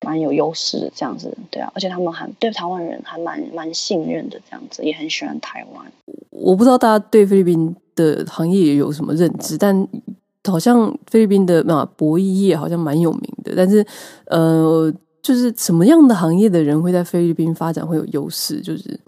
[0.01, 5.85] 蛮有优势的，这样子，对啊，而且他们还对台湾人还蛮蛮信任的，这样子，也很喜欢台湾。
[6.29, 9.87] 我不知道大家对菲律宾的行业有什么认知，但
[10.43, 13.85] 好像菲律宾的那博弈业好像蛮有名的，但是
[14.25, 18.61] 呃，就是什么样的行业的人会在菲律宾发展会有优势？
[18.61, 18.99] 就是。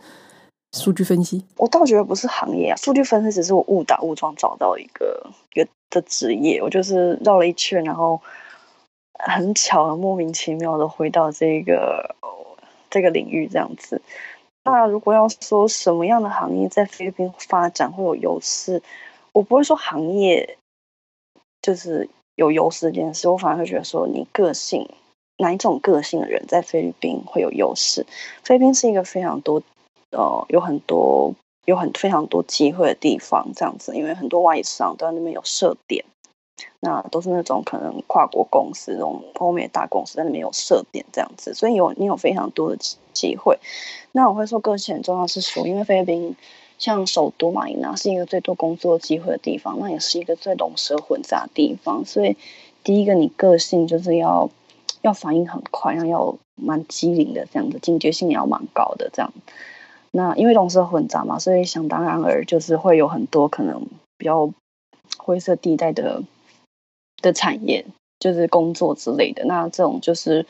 [0.74, 2.76] 数据分析，我倒觉得不是行业啊。
[2.76, 8.22] 数据分析只是我误打误撞找到一个一个的职业，我就是绕了一圈，然后
[9.20, 12.16] 很巧莫名其妙的回到这个
[12.90, 14.02] 这个领域这样子。
[14.64, 18.82] 那如果要说什么样的行业在菲律宾发展会有优势，
[19.32, 20.58] 我不会说行业
[21.62, 24.88] 就是有优势这件事，我反而会觉得说你个性
[25.38, 28.06] 哪一种个性的人在菲律宾会有优势。
[28.44, 29.62] 菲律宾是一个非常多。
[30.12, 36.06] 呃，有很多有很非常多机会的地方，这样子，因为很多外商都在那边有设点，
[36.80, 42.78] 那都是那种可能跨国公司，那种欧美大公司在那边有设点，这样子，所以有你有非常多的
[43.14, 43.60] 机会。
[44.12, 46.36] 那我会说，个性很重要是说，因为菲律宾
[46.78, 52.38] 像首都马尼拉是一个最多工作机会的地方，那也是一个最龙蛇混杂的地方，所以
[52.84, 54.50] 第一个你个性就是要
[55.02, 59.32] 要反应很快，然后要蛮机灵的，这样子，警觉性也要蛮高的，这样。
[60.12, 63.86] 那因为龙蛇混杂嘛，所以想当然尔就是会有很多可能
[64.18, 64.52] 比较
[65.18, 66.24] 灰色地带的
[67.28, 67.86] 的产业，
[68.20, 69.46] 就是工作之类的。
[69.46, 70.46] 那这种就是，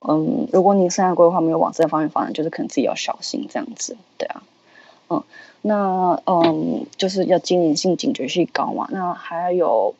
[0.00, 4.42] 嗯，如果你生涯规划没有往这方面发展，就是可能自己要小心这样子，对啊，
[5.08, 5.22] 嗯，
[5.62, 8.88] 那嗯，就是要经营性、警觉性高嘛。
[8.90, 9.94] 那还有，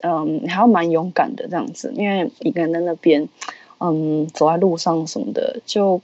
[0.00, 3.28] 嗯，还要蛮勇敢的这样子，因为一个人在那边，
[3.78, 6.00] 嗯，走在路上什么的，就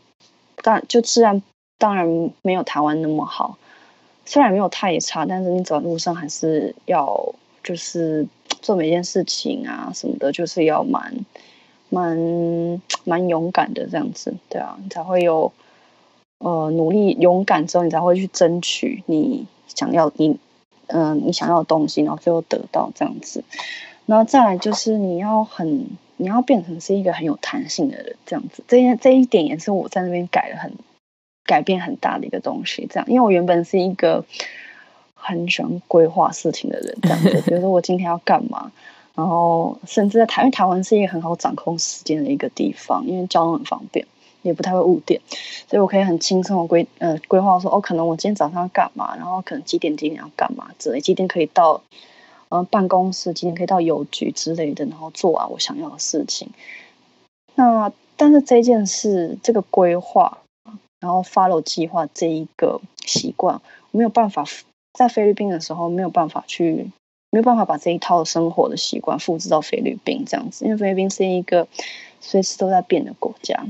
[0.62, 1.42] 但就自然。
[1.78, 3.58] 当然没有台湾那么好，
[4.24, 8.26] 虽然没有太差，但是你走在路上还是要就是
[8.62, 11.14] 做每件事情啊什么的，就是要蛮
[11.88, 15.52] 蛮蛮勇敢的这样子，对啊，你才会有
[16.38, 20.38] 呃努力勇敢之后，你才会去争取你想要你
[20.88, 23.42] 嗯、你想要的东西，然后最后得到这样子。
[24.06, 30.72] 然后再来就是你要很你要变成是一个很有弹性的人，这样子，这这一点也是我在那边改了很。
[31.48, 34.24] 改变很大的一个东西，这样，因为我原本是一个
[35.26, 38.70] 很喜欢规划事情的人，这样子， 比如说我今天要干嘛，
[39.14, 44.06] 然后甚至在台，因为台湾是一个很好掌控时间的一个地方，因为交通很方便，
[44.42, 45.20] 也不太会误点，
[45.68, 51.82] 所以我可以很轻松的规呃规划说，哦，可能我今天早上要干嘛，然后可能几点几点要干嘛之类，几点可以到
[52.48, 56.48] 呃办公室，几点可以到邮局之类的，然后做完我想要的事情。
[57.54, 60.38] 那但是这件事，这个规划。
[60.98, 63.60] 然后 follow 计划这一个习惯，
[63.90, 64.44] 我没有办法
[64.96, 66.90] 在菲律宾的时候没有办法去，
[67.30, 71.68] 没有办法把这一套生活的习惯复制到菲律宾这样子，因为菲律宾是一个
[72.20, 73.66] 随时都在变的国家，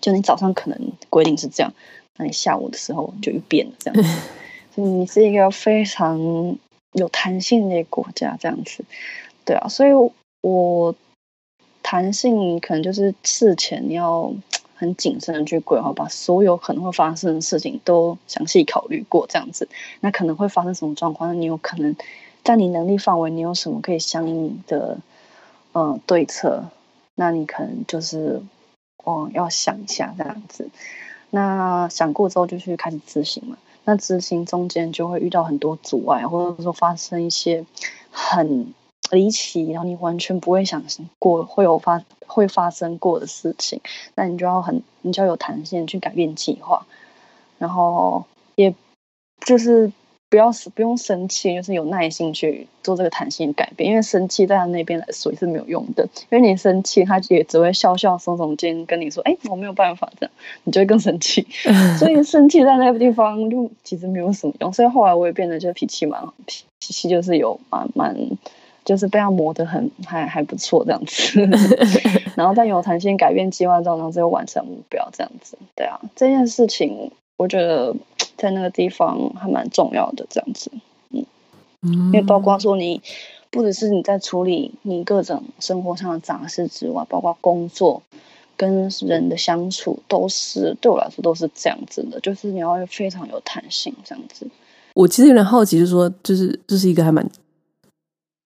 [0.00, 1.72] 就你早上可能规定是这样，
[2.18, 4.08] 那你下午的时候就又变了这样子，
[4.74, 6.58] 所以你是一个非常
[6.92, 8.84] 有弹性的国家这样子，
[9.44, 9.90] 对啊，所以
[10.42, 10.94] 我
[11.82, 14.34] 弹性可能就是事前你要。
[14.74, 19.68] 很谨慎的去规划，把所有可能会发生的事情都详细考虑过，这样子。
[20.00, 21.30] 那可能会发生什么状况？
[21.30, 21.96] 那你有可能
[22.42, 24.98] 在你能力范围，你有什么可以相应的
[25.72, 26.64] 呃对策？
[27.14, 28.42] 那你可能就是
[29.04, 30.68] 哦要想一下这样子。
[31.30, 33.56] 那想过之后就去开始执行嘛。
[33.84, 37.66] 那执行中间就会遇到很多阻碍，或者说发生一些
[38.10, 38.72] 很
[39.14, 40.84] 离奇，然后你完全不会想
[41.18, 43.80] 过会有发会发生过的事情，
[44.14, 46.86] 那你就要很你就要有弹性去改变计划，
[47.58, 48.24] 然后
[48.56, 48.74] 也
[49.46, 49.90] 就是。
[50.30, 53.88] 不要不用生气，就是有耐心去做这个弹性改变。
[53.88, 60.32] 因为生气在他那边来说也是没有用的，因为你生气，他也只会笑笑耸耸肩跟你说：“哎，我没有办法这样。”
[60.64, 61.46] 你就会更生气。
[62.00, 64.72] 所以生气在那个地方就其实没有什么用。
[64.72, 68.16] 所以后来我也变得就脾气蛮脾气就是有蛮蛮
[68.84, 71.40] 就是被他磨得很还还不错这样子。
[72.36, 75.56] 然后在有弹性改变计划中，然后最后完成目标这样子。
[75.74, 77.94] 对啊，这件事情我觉得。
[78.36, 80.70] 在那个地方还蛮重要的，这样子，
[81.12, 81.26] 嗯，
[81.82, 83.00] 因为包括说你
[83.48, 88.02] 不只是你在处理你各种生活上的杂事之外，包括工作
[88.56, 94.46] 跟人的相处，都是对我来说都是这样子的，就是你要非常有弹性，这样子。
[94.94, 97.24] 我其实有点好奇，就是说，就是这是一个还蛮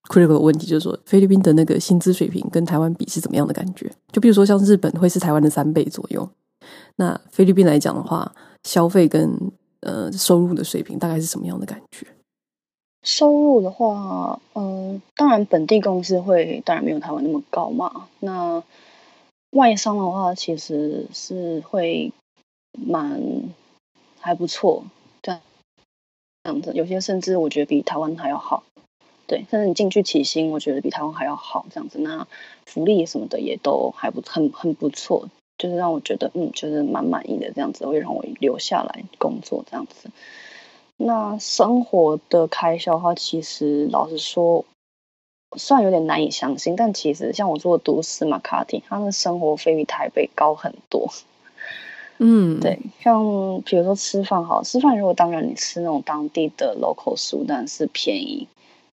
[0.08, 3.90] critical 的问题，就是说，菲律宾的那个薪资水平跟台湾比是怎么样的感觉？
[4.12, 6.28] 就比如说，像日本会是台湾的三倍左右，
[6.96, 8.32] 那菲律宾来讲的话，
[8.64, 12.06] 消费跟呃，收入的水平大概是什么样的感觉？
[13.04, 18.08] 收入的话，嗯、呃，当然本地公司会当然没有台湾那么高嘛。
[18.18, 18.62] 那
[19.50, 22.12] 外商的话，其实是会
[22.72, 23.22] 蛮
[24.18, 24.84] 还不错，
[25.22, 25.40] 这样
[26.42, 26.72] 这样子。
[26.74, 28.64] 有些甚至我觉得比台湾还要好，
[29.28, 29.46] 对。
[29.48, 32.00] 甚至你进去起薪，我觉得比台湾还要好，这样子。
[32.00, 32.26] 那
[32.66, 35.28] 福利什么的也都还不很很不错。
[35.58, 40.08] 就是让我觉得，嗯，就是蛮满意的这样子，会让我留下来工作这样子。
[40.96, 44.64] 那生活的开销的话，其实老实说，
[45.56, 51.08] 虽然有点难以相信，但其实像我做的都市马卡蒂，它的生活费比台北高很多。
[52.18, 58.46] 嗯，对，像比如说吃饭好，吃饭如果当然你吃那种当地的 local 食物，当然是便宜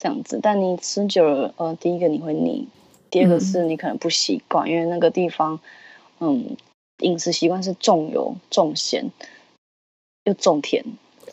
[0.06, 0.40] 这样子。
[0.40, 2.68] 但你吃久了，呃，第一个你会腻，
[3.10, 5.60] 第二个是你可能不习惯，嗯、因为那个地方。
[6.20, 6.56] 嗯，
[7.00, 9.12] 饮食习惯是重油、重咸
[10.24, 10.82] 又重甜，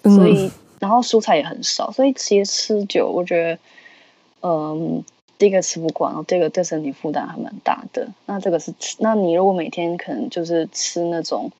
[0.02, 0.50] 所以、嗯、
[0.80, 3.58] 然后蔬菜也很少，所以其实吃久，我觉得，
[4.40, 5.04] 嗯，
[5.38, 8.08] 第一个吃不惯，然后第二个对身体负担还蛮大的。
[8.26, 11.52] 那这个是吃，那你如果每天可能就是吃那种，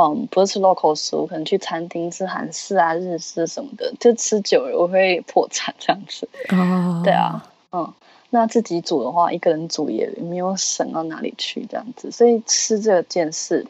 [0.00, 6.28] 嗯，不是吃 local 食物，可能去餐厅吃韩式啊、日式什么的，就吃久了我会破产这样子。
[6.50, 7.92] 哦，对啊，嗯。
[8.30, 12.10] 那自己煮的话，一个人煮也没有省到哪里去，这样子。
[12.10, 13.66] 所以吃这件事，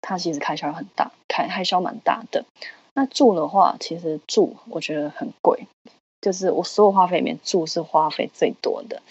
[0.00, 2.46] 它其实开销很大，开开销蛮大的。
[2.94, 5.66] 那住的话，其实住我觉得很贵，
[6.24, 9.02] 就是我所有花费里面住是花费最多的。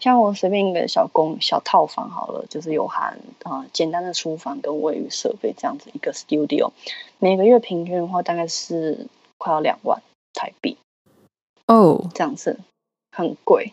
[0.00, 6.72] 像我随便一个小公小套房好了，就是有含啊、呃、简单的厨房跟卫浴设备这样子一个 studio，
[7.18, 9.06] 每个月平均的话大概是
[9.38, 10.02] 快要两万
[10.34, 10.76] 台币
[11.66, 12.60] 哦，这样子
[13.16, 13.72] 很贵。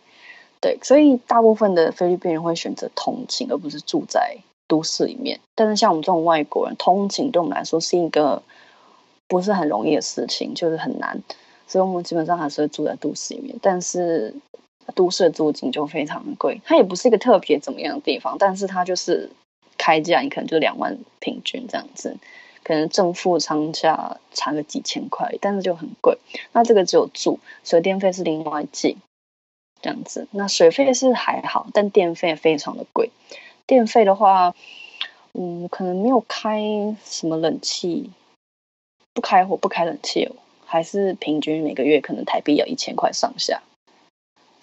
[0.61, 4.37] 对，所以大部分的菲律宾人会选择通勤，而不是住在
[4.67, 5.39] 都市里面。
[5.53, 8.41] 但是像我们这种外国人，通勤对我们来说是一个
[9.27, 11.21] 不是很容易的事情，就是很难。
[11.67, 13.55] 所以我们基本上还是会住在都市里面。
[13.61, 14.33] 但是
[14.93, 19.29] 都市的租金就非常的贵，它也不是一个特别怎么样的地方，但是它就是
[19.77, 22.17] 开价，你可能就两万平均这样子，
[22.63, 26.17] 可能正负上下差个几千块，但是就很贵。
[26.51, 28.97] 那这个只有住，水电费是另外计。
[29.81, 33.11] 这样子，那水费是还好，但电费非常的贵。
[33.67, 34.55] 电费的话，
[35.33, 38.09] 嗯，可能没有开什么冷气，
[39.13, 40.35] 不开火不开冷气哦，
[40.65, 43.61] 还是平均每个月可能台币要一千块上下。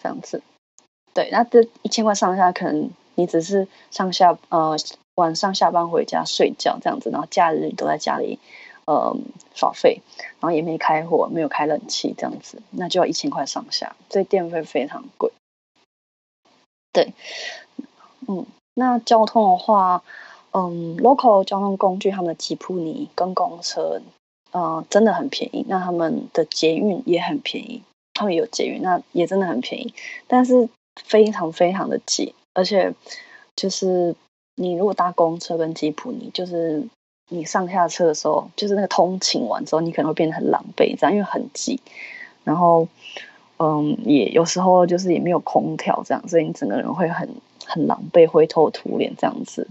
[0.03, 0.43] 这样子，
[1.15, 4.77] 对，那这一千块上下，可能你只是上下呃
[5.15, 8.39] 晚上下班回家睡觉这样子，然后假日都在家里。
[8.85, 9.17] 呃，
[9.55, 10.01] 耍废，
[10.41, 15.31] 然后也没开火，没有开冷气，这样子，那就要一千块上下，所以电费非常贵。
[16.93, 17.15] 对，
[18.27, 18.45] 嗯，
[18.75, 20.03] 那交通的话，
[20.51, 24.03] 嗯，local 交通工具，他们的吉普尼跟公车，
[24.53, 25.67] 呃，真的很便宜。
[25.69, 27.83] 那他们的捷运也很便宜，
[28.15, 29.93] 他们有捷运，那也真的很便宜，
[30.27, 30.69] 但是
[31.05, 32.95] 非常非常的挤，而且
[33.57, 34.15] 就是
[34.55, 36.87] 你如果搭公车跟吉普尼，就是。
[37.29, 41.81] 你上下车的时候，就是那个通勤完之后，你可能会变得很狼狈，这样因为很挤。
[42.45, 42.87] 然后，
[43.59, 47.27] 嗯，也有时候就是也没有空调，这样，所以你整个人会很
[47.65, 49.67] 很狼狈，灰头土脸这样子。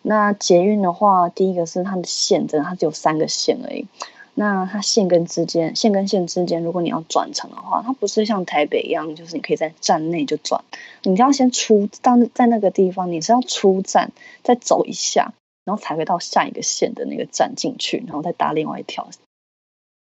[0.00, 3.86] 那捷运的话，第一个是它的线，真的它只有三个线而已。
[4.34, 10.64] 那它线跟之间，线跟线之间，如果你要转乘的话，它不是像台北一样，就是你可以在站内就转，
[11.02, 14.12] 你要先出到在那个地方，你是要出站
[14.42, 15.32] 再走一下。
[15.66, 19.08] 然后才会到下一个线的那个站进去，然后再搭另外一条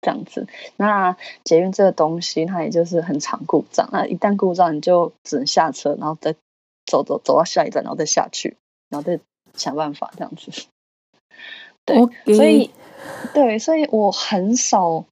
[0.01, 0.47] 这样子。
[0.77, 3.89] 那捷运这个东西，它也就是很常故障。
[3.91, 6.37] 那一旦故障，你就只能下车，然后再
[6.87, 8.57] 走走走到下一站，然后再下去，
[8.89, 9.19] 然后再
[9.55, 10.67] 想办法这样子。
[11.85, 12.37] 对，Okay.
[12.37, 12.71] 所以
[13.35, 15.05] 对，所以我很少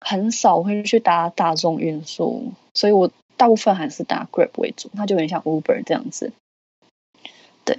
[0.00, 6.32] 很少会去搭大众运输，所以我大部分还是搭 Grab 为主，它就有点像 Uber 这样子。
[7.64, 7.78] 对，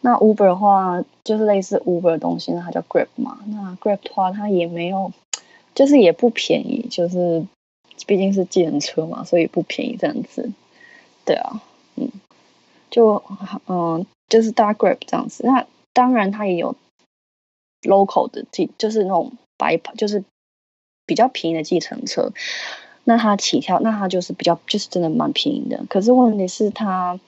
[0.00, 3.40] 那 Uber 的话就是类似 Uber 的东西，那它叫 Grab 嘛。
[3.46, 5.12] 那 Grab 的话，它也没有，
[5.74, 7.44] 就是也不便宜，就是
[8.06, 10.52] 毕竟是计程车嘛，所以不便宜这样子。
[11.24, 11.60] 对啊，
[11.96, 12.08] 嗯，
[12.88, 13.20] 就
[13.66, 15.44] 嗯，就是搭 Grab 这样子。
[15.44, 16.76] 那当然，它也有
[17.86, 20.24] local 的计，就是那种白牌，就是
[21.06, 22.32] 比较便宜的计程车。
[23.04, 25.84] 那它起跳，那它就是比较，就是真的蛮便宜的。
[25.88, 27.18] 可是问题是他。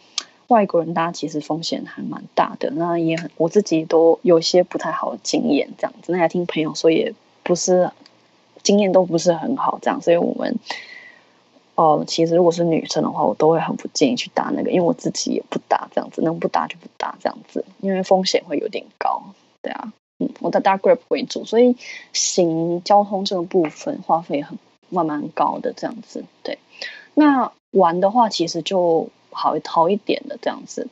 [0.48, 6.10] 外国人搭其实风险还蛮大的，那也很我自己都有些不太好的经验，这样子。
[6.10, 7.90] 那还听朋友说也不是
[8.62, 10.00] 经验都不是很好，这样。
[10.00, 10.58] 所以我们
[11.74, 19.22] 哦、其实如果是女生的话，我都会很不建议去搭那个，因为我自己也不搭这样子，能不搭就不搭这样子，因为风险会有点高。
[19.60, 21.76] 对啊，嗯，我的大 grip 为主，所以
[22.12, 24.58] 行交通这个部分花费很
[24.88, 26.24] 慢慢高的这样子。
[26.42, 26.58] 对，
[27.14, 29.08] 那玩的话其实就。
[29.30, 30.88] 好一好一点的这样子，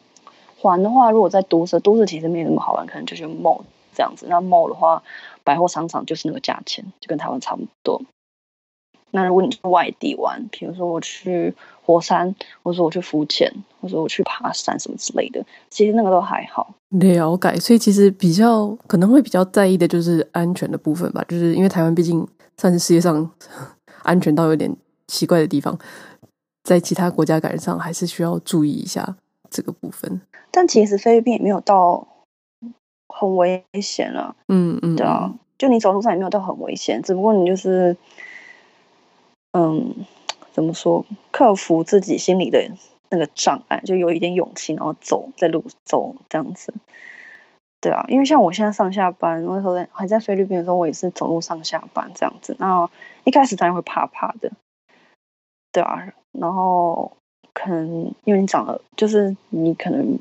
[0.60, 3.62] 玩的话，如果在都市，都市其实没那么好玩，可能就是 mall
[3.94, 4.26] 这样子。
[4.28, 5.02] 那 mall 的话，
[5.42, 8.02] 百货商场就是那个价钱，就跟台湾差不多。
[9.16, 13.50] 那如果你去外地玩，比如说我去火山，或者说我去浮潜，
[13.80, 16.74] 或者说我去爬山什么之类的，其实那个都还好。
[16.90, 22.26] 了解，所以其实比较可能会比较在意的就是安全的部分吧，就是因为台湾毕竟
[22.58, 23.28] 算是世界上
[24.04, 24.70] 安全到有点
[25.08, 25.76] 奇怪的地方。
[26.62, 29.16] 在其他国家感觉上还是需要注意一下
[29.48, 32.06] 这个部分，但其实菲律宾也没有到
[33.08, 34.34] 很危险了。
[34.48, 37.96] 嗯嗯，对啊，就你走路上也没有到很危险，只不过你就是，
[39.58, 40.04] 嗯，
[40.52, 42.70] 怎么说，克服自己心里的
[43.08, 46.74] 那个障碍，就有一点勇气，然后走在路走这样子。
[47.80, 52.90] 对啊，因为像我现在上下班，那时候在还在菲律宾的时候，我也是走路上下班这样子，然后
[53.24, 54.52] 一开始当然会怕怕的。
[55.72, 57.16] 对啊，然后
[57.54, 60.18] 可能因为你长得就是你可能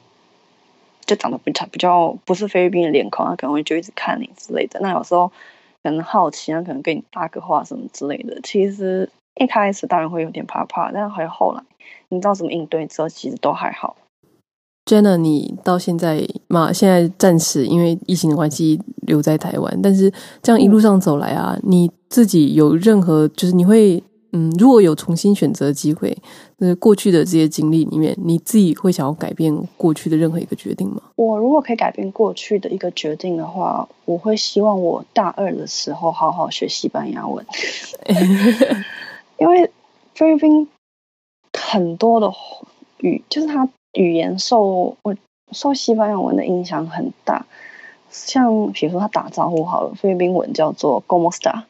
[1.06, 4.80] 就长得比较比较不是菲律宾的脸孔，他可能会就一直看你之类的。
[4.80, 5.30] 那有时候
[5.84, 8.40] 可能好奇，他可能跟你搭个话什么之类的。
[8.42, 11.62] 其实一开始当然会有点怕怕，但还有后来
[12.10, 13.96] 你知道怎么应对之后，其实都还好。
[14.86, 20.12] Jenna，你到现在嘛，现在暂时因为疫情的关系留在台湾，但是
[20.42, 24.04] 这样一路上走来啊，你自己有任何就是你会。
[24.38, 26.14] 嗯，如果有重新选择的机会，
[26.58, 31.02] 那过去的这些经历里面，你自己会想要改变过去的任何一个决定吗？
[31.16, 37.46] 我如果可以改变过去的一个决定的话，我会希望我大二的时候好好学西班牙文，
[39.38, 39.72] 因为
[40.14, 40.70] 菲律宾
[41.54, 42.32] 很多的
[42.98, 45.16] 语，就是它语言受我
[45.52, 47.46] 受西班牙文的影响很大。
[48.10, 51.64] 像比如说他打招呼好了，菲律宾文叫做 “Cómo está”。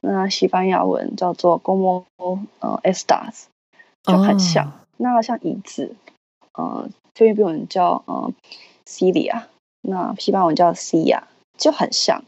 [0.00, 2.04] 那西班牙文叫做 “como
[2.60, 3.44] 呃 estas”，
[4.02, 4.64] 就很像。
[4.64, 4.72] Oh.
[4.96, 5.94] 那像椅子，
[6.54, 8.32] 呃，菲律宾文叫呃
[8.86, 9.44] “silla”，
[9.82, 11.22] 那西班牙文叫 “silla”，
[11.58, 12.24] 就很像。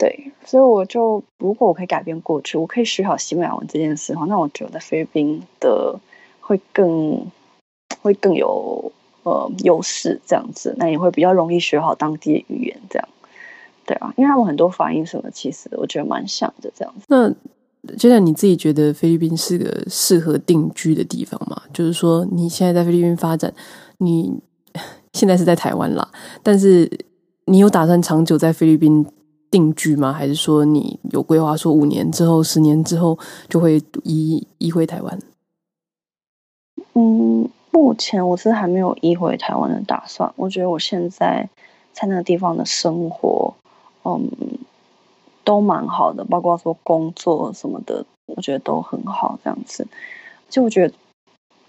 [0.00, 6.00] 对，所以我就如果我可以改变过去，我可以学好西班牙文这件事的话，那我觉得菲律宾的
[6.40, 7.26] 会更
[8.00, 8.90] 会更有
[9.24, 13.06] 呃优势，这样子，那也会比较容易学好当地的语言，这样。
[13.84, 17.04] 对啊，因为他们很多发音什么，其实我觉得蛮像的这样子。
[17.08, 17.30] 那
[17.98, 21.60] 就像你自己觉得菲律宾是个适合定居的地方嘛？
[21.74, 23.52] 就是说你现在在菲律宾发展，
[23.98, 24.32] 你
[25.12, 26.08] 现在是在台湾啦，
[26.42, 26.90] 但是
[27.44, 29.04] 你有打算长久在菲律宾
[29.50, 30.12] 定居吗？
[30.12, 35.18] 还是说你有规划说五年之后、十年之后就会移移回台湾？
[36.94, 40.32] 嗯，目前我是还没有移回台湾的打算。
[40.36, 41.48] 我觉得我现在
[41.92, 43.54] 在那个地方的生活。
[44.02, 44.30] 嗯，
[45.44, 49.86] 都蛮好的，包括说工作什么的，我觉得都很好，这样子。
[50.48, 50.94] 就我觉得，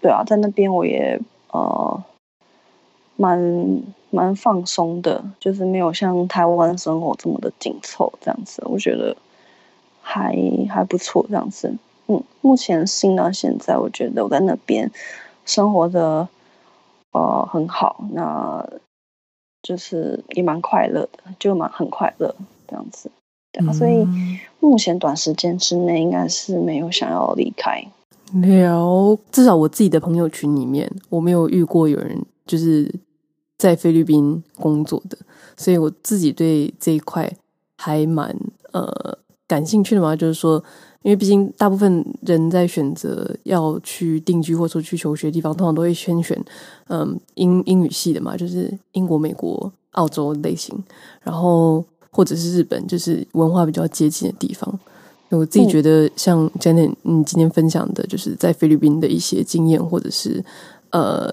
[0.00, 1.20] 对啊，在那边我也
[1.50, 2.02] 呃，
[3.16, 3.82] 蛮
[4.12, 8.62] 蛮放松的，就是没有像台湾生活这么的紧凑，这样子。
[8.66, 9.16] 我觉得
[10.00, 10.36] 还
[10.70, 11.74] 还不错，这样子。
[12.06, 14.88] 嗯，目前新到现在，我觉得我在那边
[15.44, 16.28] 生活的
[17.10, 18.04] 呃很好。
[18.12, 18.64] 那。
[19.62, 22.34] 就是也蛮快乐的，就蛮很快乐
[22.66, 23.08] 这样子，
[23.52, 24.04] 对啊，嗯、所以
[24.58, 27.80] 目前短时间之内应该是没有想要离开。
[28.32, 32.92] 了，至少我自己的朋友群里面，我没有遇过有人就是
[33.62, 35.16] 在菲律宾工作的，
[35.56, 37.32] 所以我自己对这一块
[37.76, 38.36] 还蛮
[38.72, 40.16] 呃感兴趣的嘛？
[40.16, 40.60] 就是说，
[41.02, 46.36] 因为毕竟大部分人在选择要去定居或者说去求学的地方，通常都会先选
[46.88, 50.76] 嗯英英语系的嘛，就是英国、美国、澳洲类型，
[51.22, 54.76] 然后或者是日本，就是文化比较接近的地方。
[55.28, 60.44] 我自己觉得，像 Janet，你今天分享的，就是在菲律宾的一些经验，或者是
[60.90, 61.32] 呃，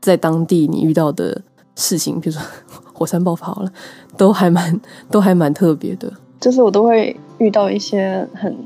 [0.00, 1.40] 在当地你遇到的
[1.76, 2.42] 事情，比如说
[2.92, 3.72] 火山爆发好了，
[4.16, 4.80] 都还蛮
[5.10, 6.12] 都还蛮特别的。
[6.40, 8.56] 就是我都会遇到一些很，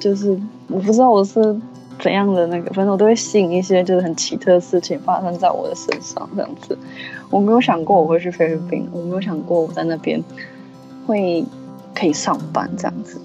[0.00, 1.56] 就是我不知道我是
[1.98, 6.76] 怎样的那个，反正我都会吸引一些就是很奇特的事情发生在我的身上，这样子。
[7.30, 10.22] 我没有想过我会去菲律宾，我没有想过我在那边
[11.06, 11.44] 会
[11.94, 13.20] 可以上班这样子。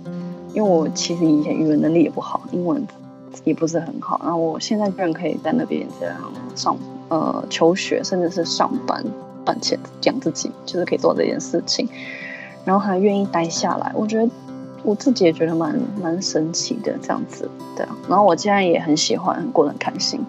[0.54, 2.86] 因为我其实以前语文能力也不好，英文
[3.44, 6.16] 也不是很好，然后我现在居然可以在那边这样
[6.56, 6.78] 上
[7.10, 9.04] 呃求学，甚至是上班
[9.46, 11.88] 赚钱养自己，就是可以做这件事情，
[12.66, 14.30] 然后还愿意待下来，我觉得
[14.84, 20.20] 我自己也觉得蛮蛮神奇的这样子，对啊，然后我现在也很喜欢，过得很开心，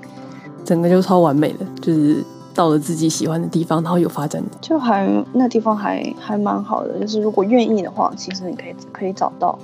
[0.64, 2.24] 整个就超完美的，就是
[2.54, 9.58] 到了自己喜欢的地方，然后有发展，就还那地方还还蛮好的，就是如果愿意的话，其实你可以可以找到。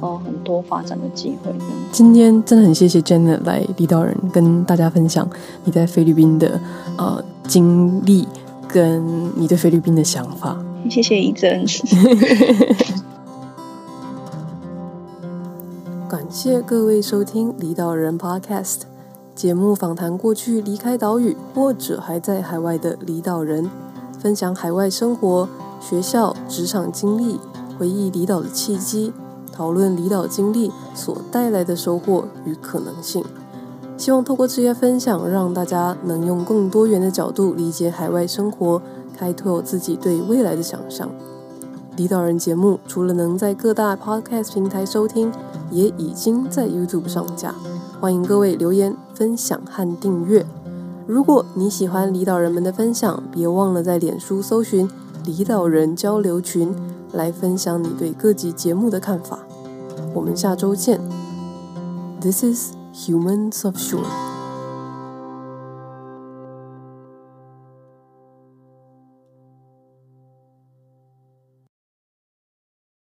[0.00, 1.52] 哦，很多发展的机会。
[1.92, 5.28] 今天真的很谢谢 Janet 来离岛人跟大家分享
[5.64, 6.60] 你在菲律宾的
[6.98, 8.26] 呃经历
[8.68, 10.56] 跟你对菲律宾的想法。
[10.90, 11.64] 谢谢一真。
[16.08, 18.82] 感谢各位收听离岛人 Podcast
[19.34, 23.68] 节目，访谈过去离开岛屿或者还在海外的离岛人，
[24.18, 25.48] 分享海外生活、
[25.80, 27.40] 学校、职场经历，
[27.76, 29.12] 回忆离岛的契机。
[29.56, 33.24] 讨论离岛经历所带来的收获与可能性，
[33.96, 38.82] 希望透过这些分享，让大家能用更多元的角度理解海外生活，
[39.16, 41.08] 开拓自己对未来的想象。
[41.96, 45.32] 离岛人节目除了能在各大 Podcast 平台收听，
[45.70, 47.54] 也已经在 YouTube 上架，
[47.98, 50.44] 欢迎各位留言、分享和订阅。
[51.06, 54.86] 如果你喜欢离岛人们的分享，别忘了在脸书搜寻
[55.24, 56.74] 离岛人交流群，
[57.14, 59.45] 来分享你对各集节目的看法。
[60.15, 60.99] 我们下周见。
[62.19, 64.34] This is Humans of Shore。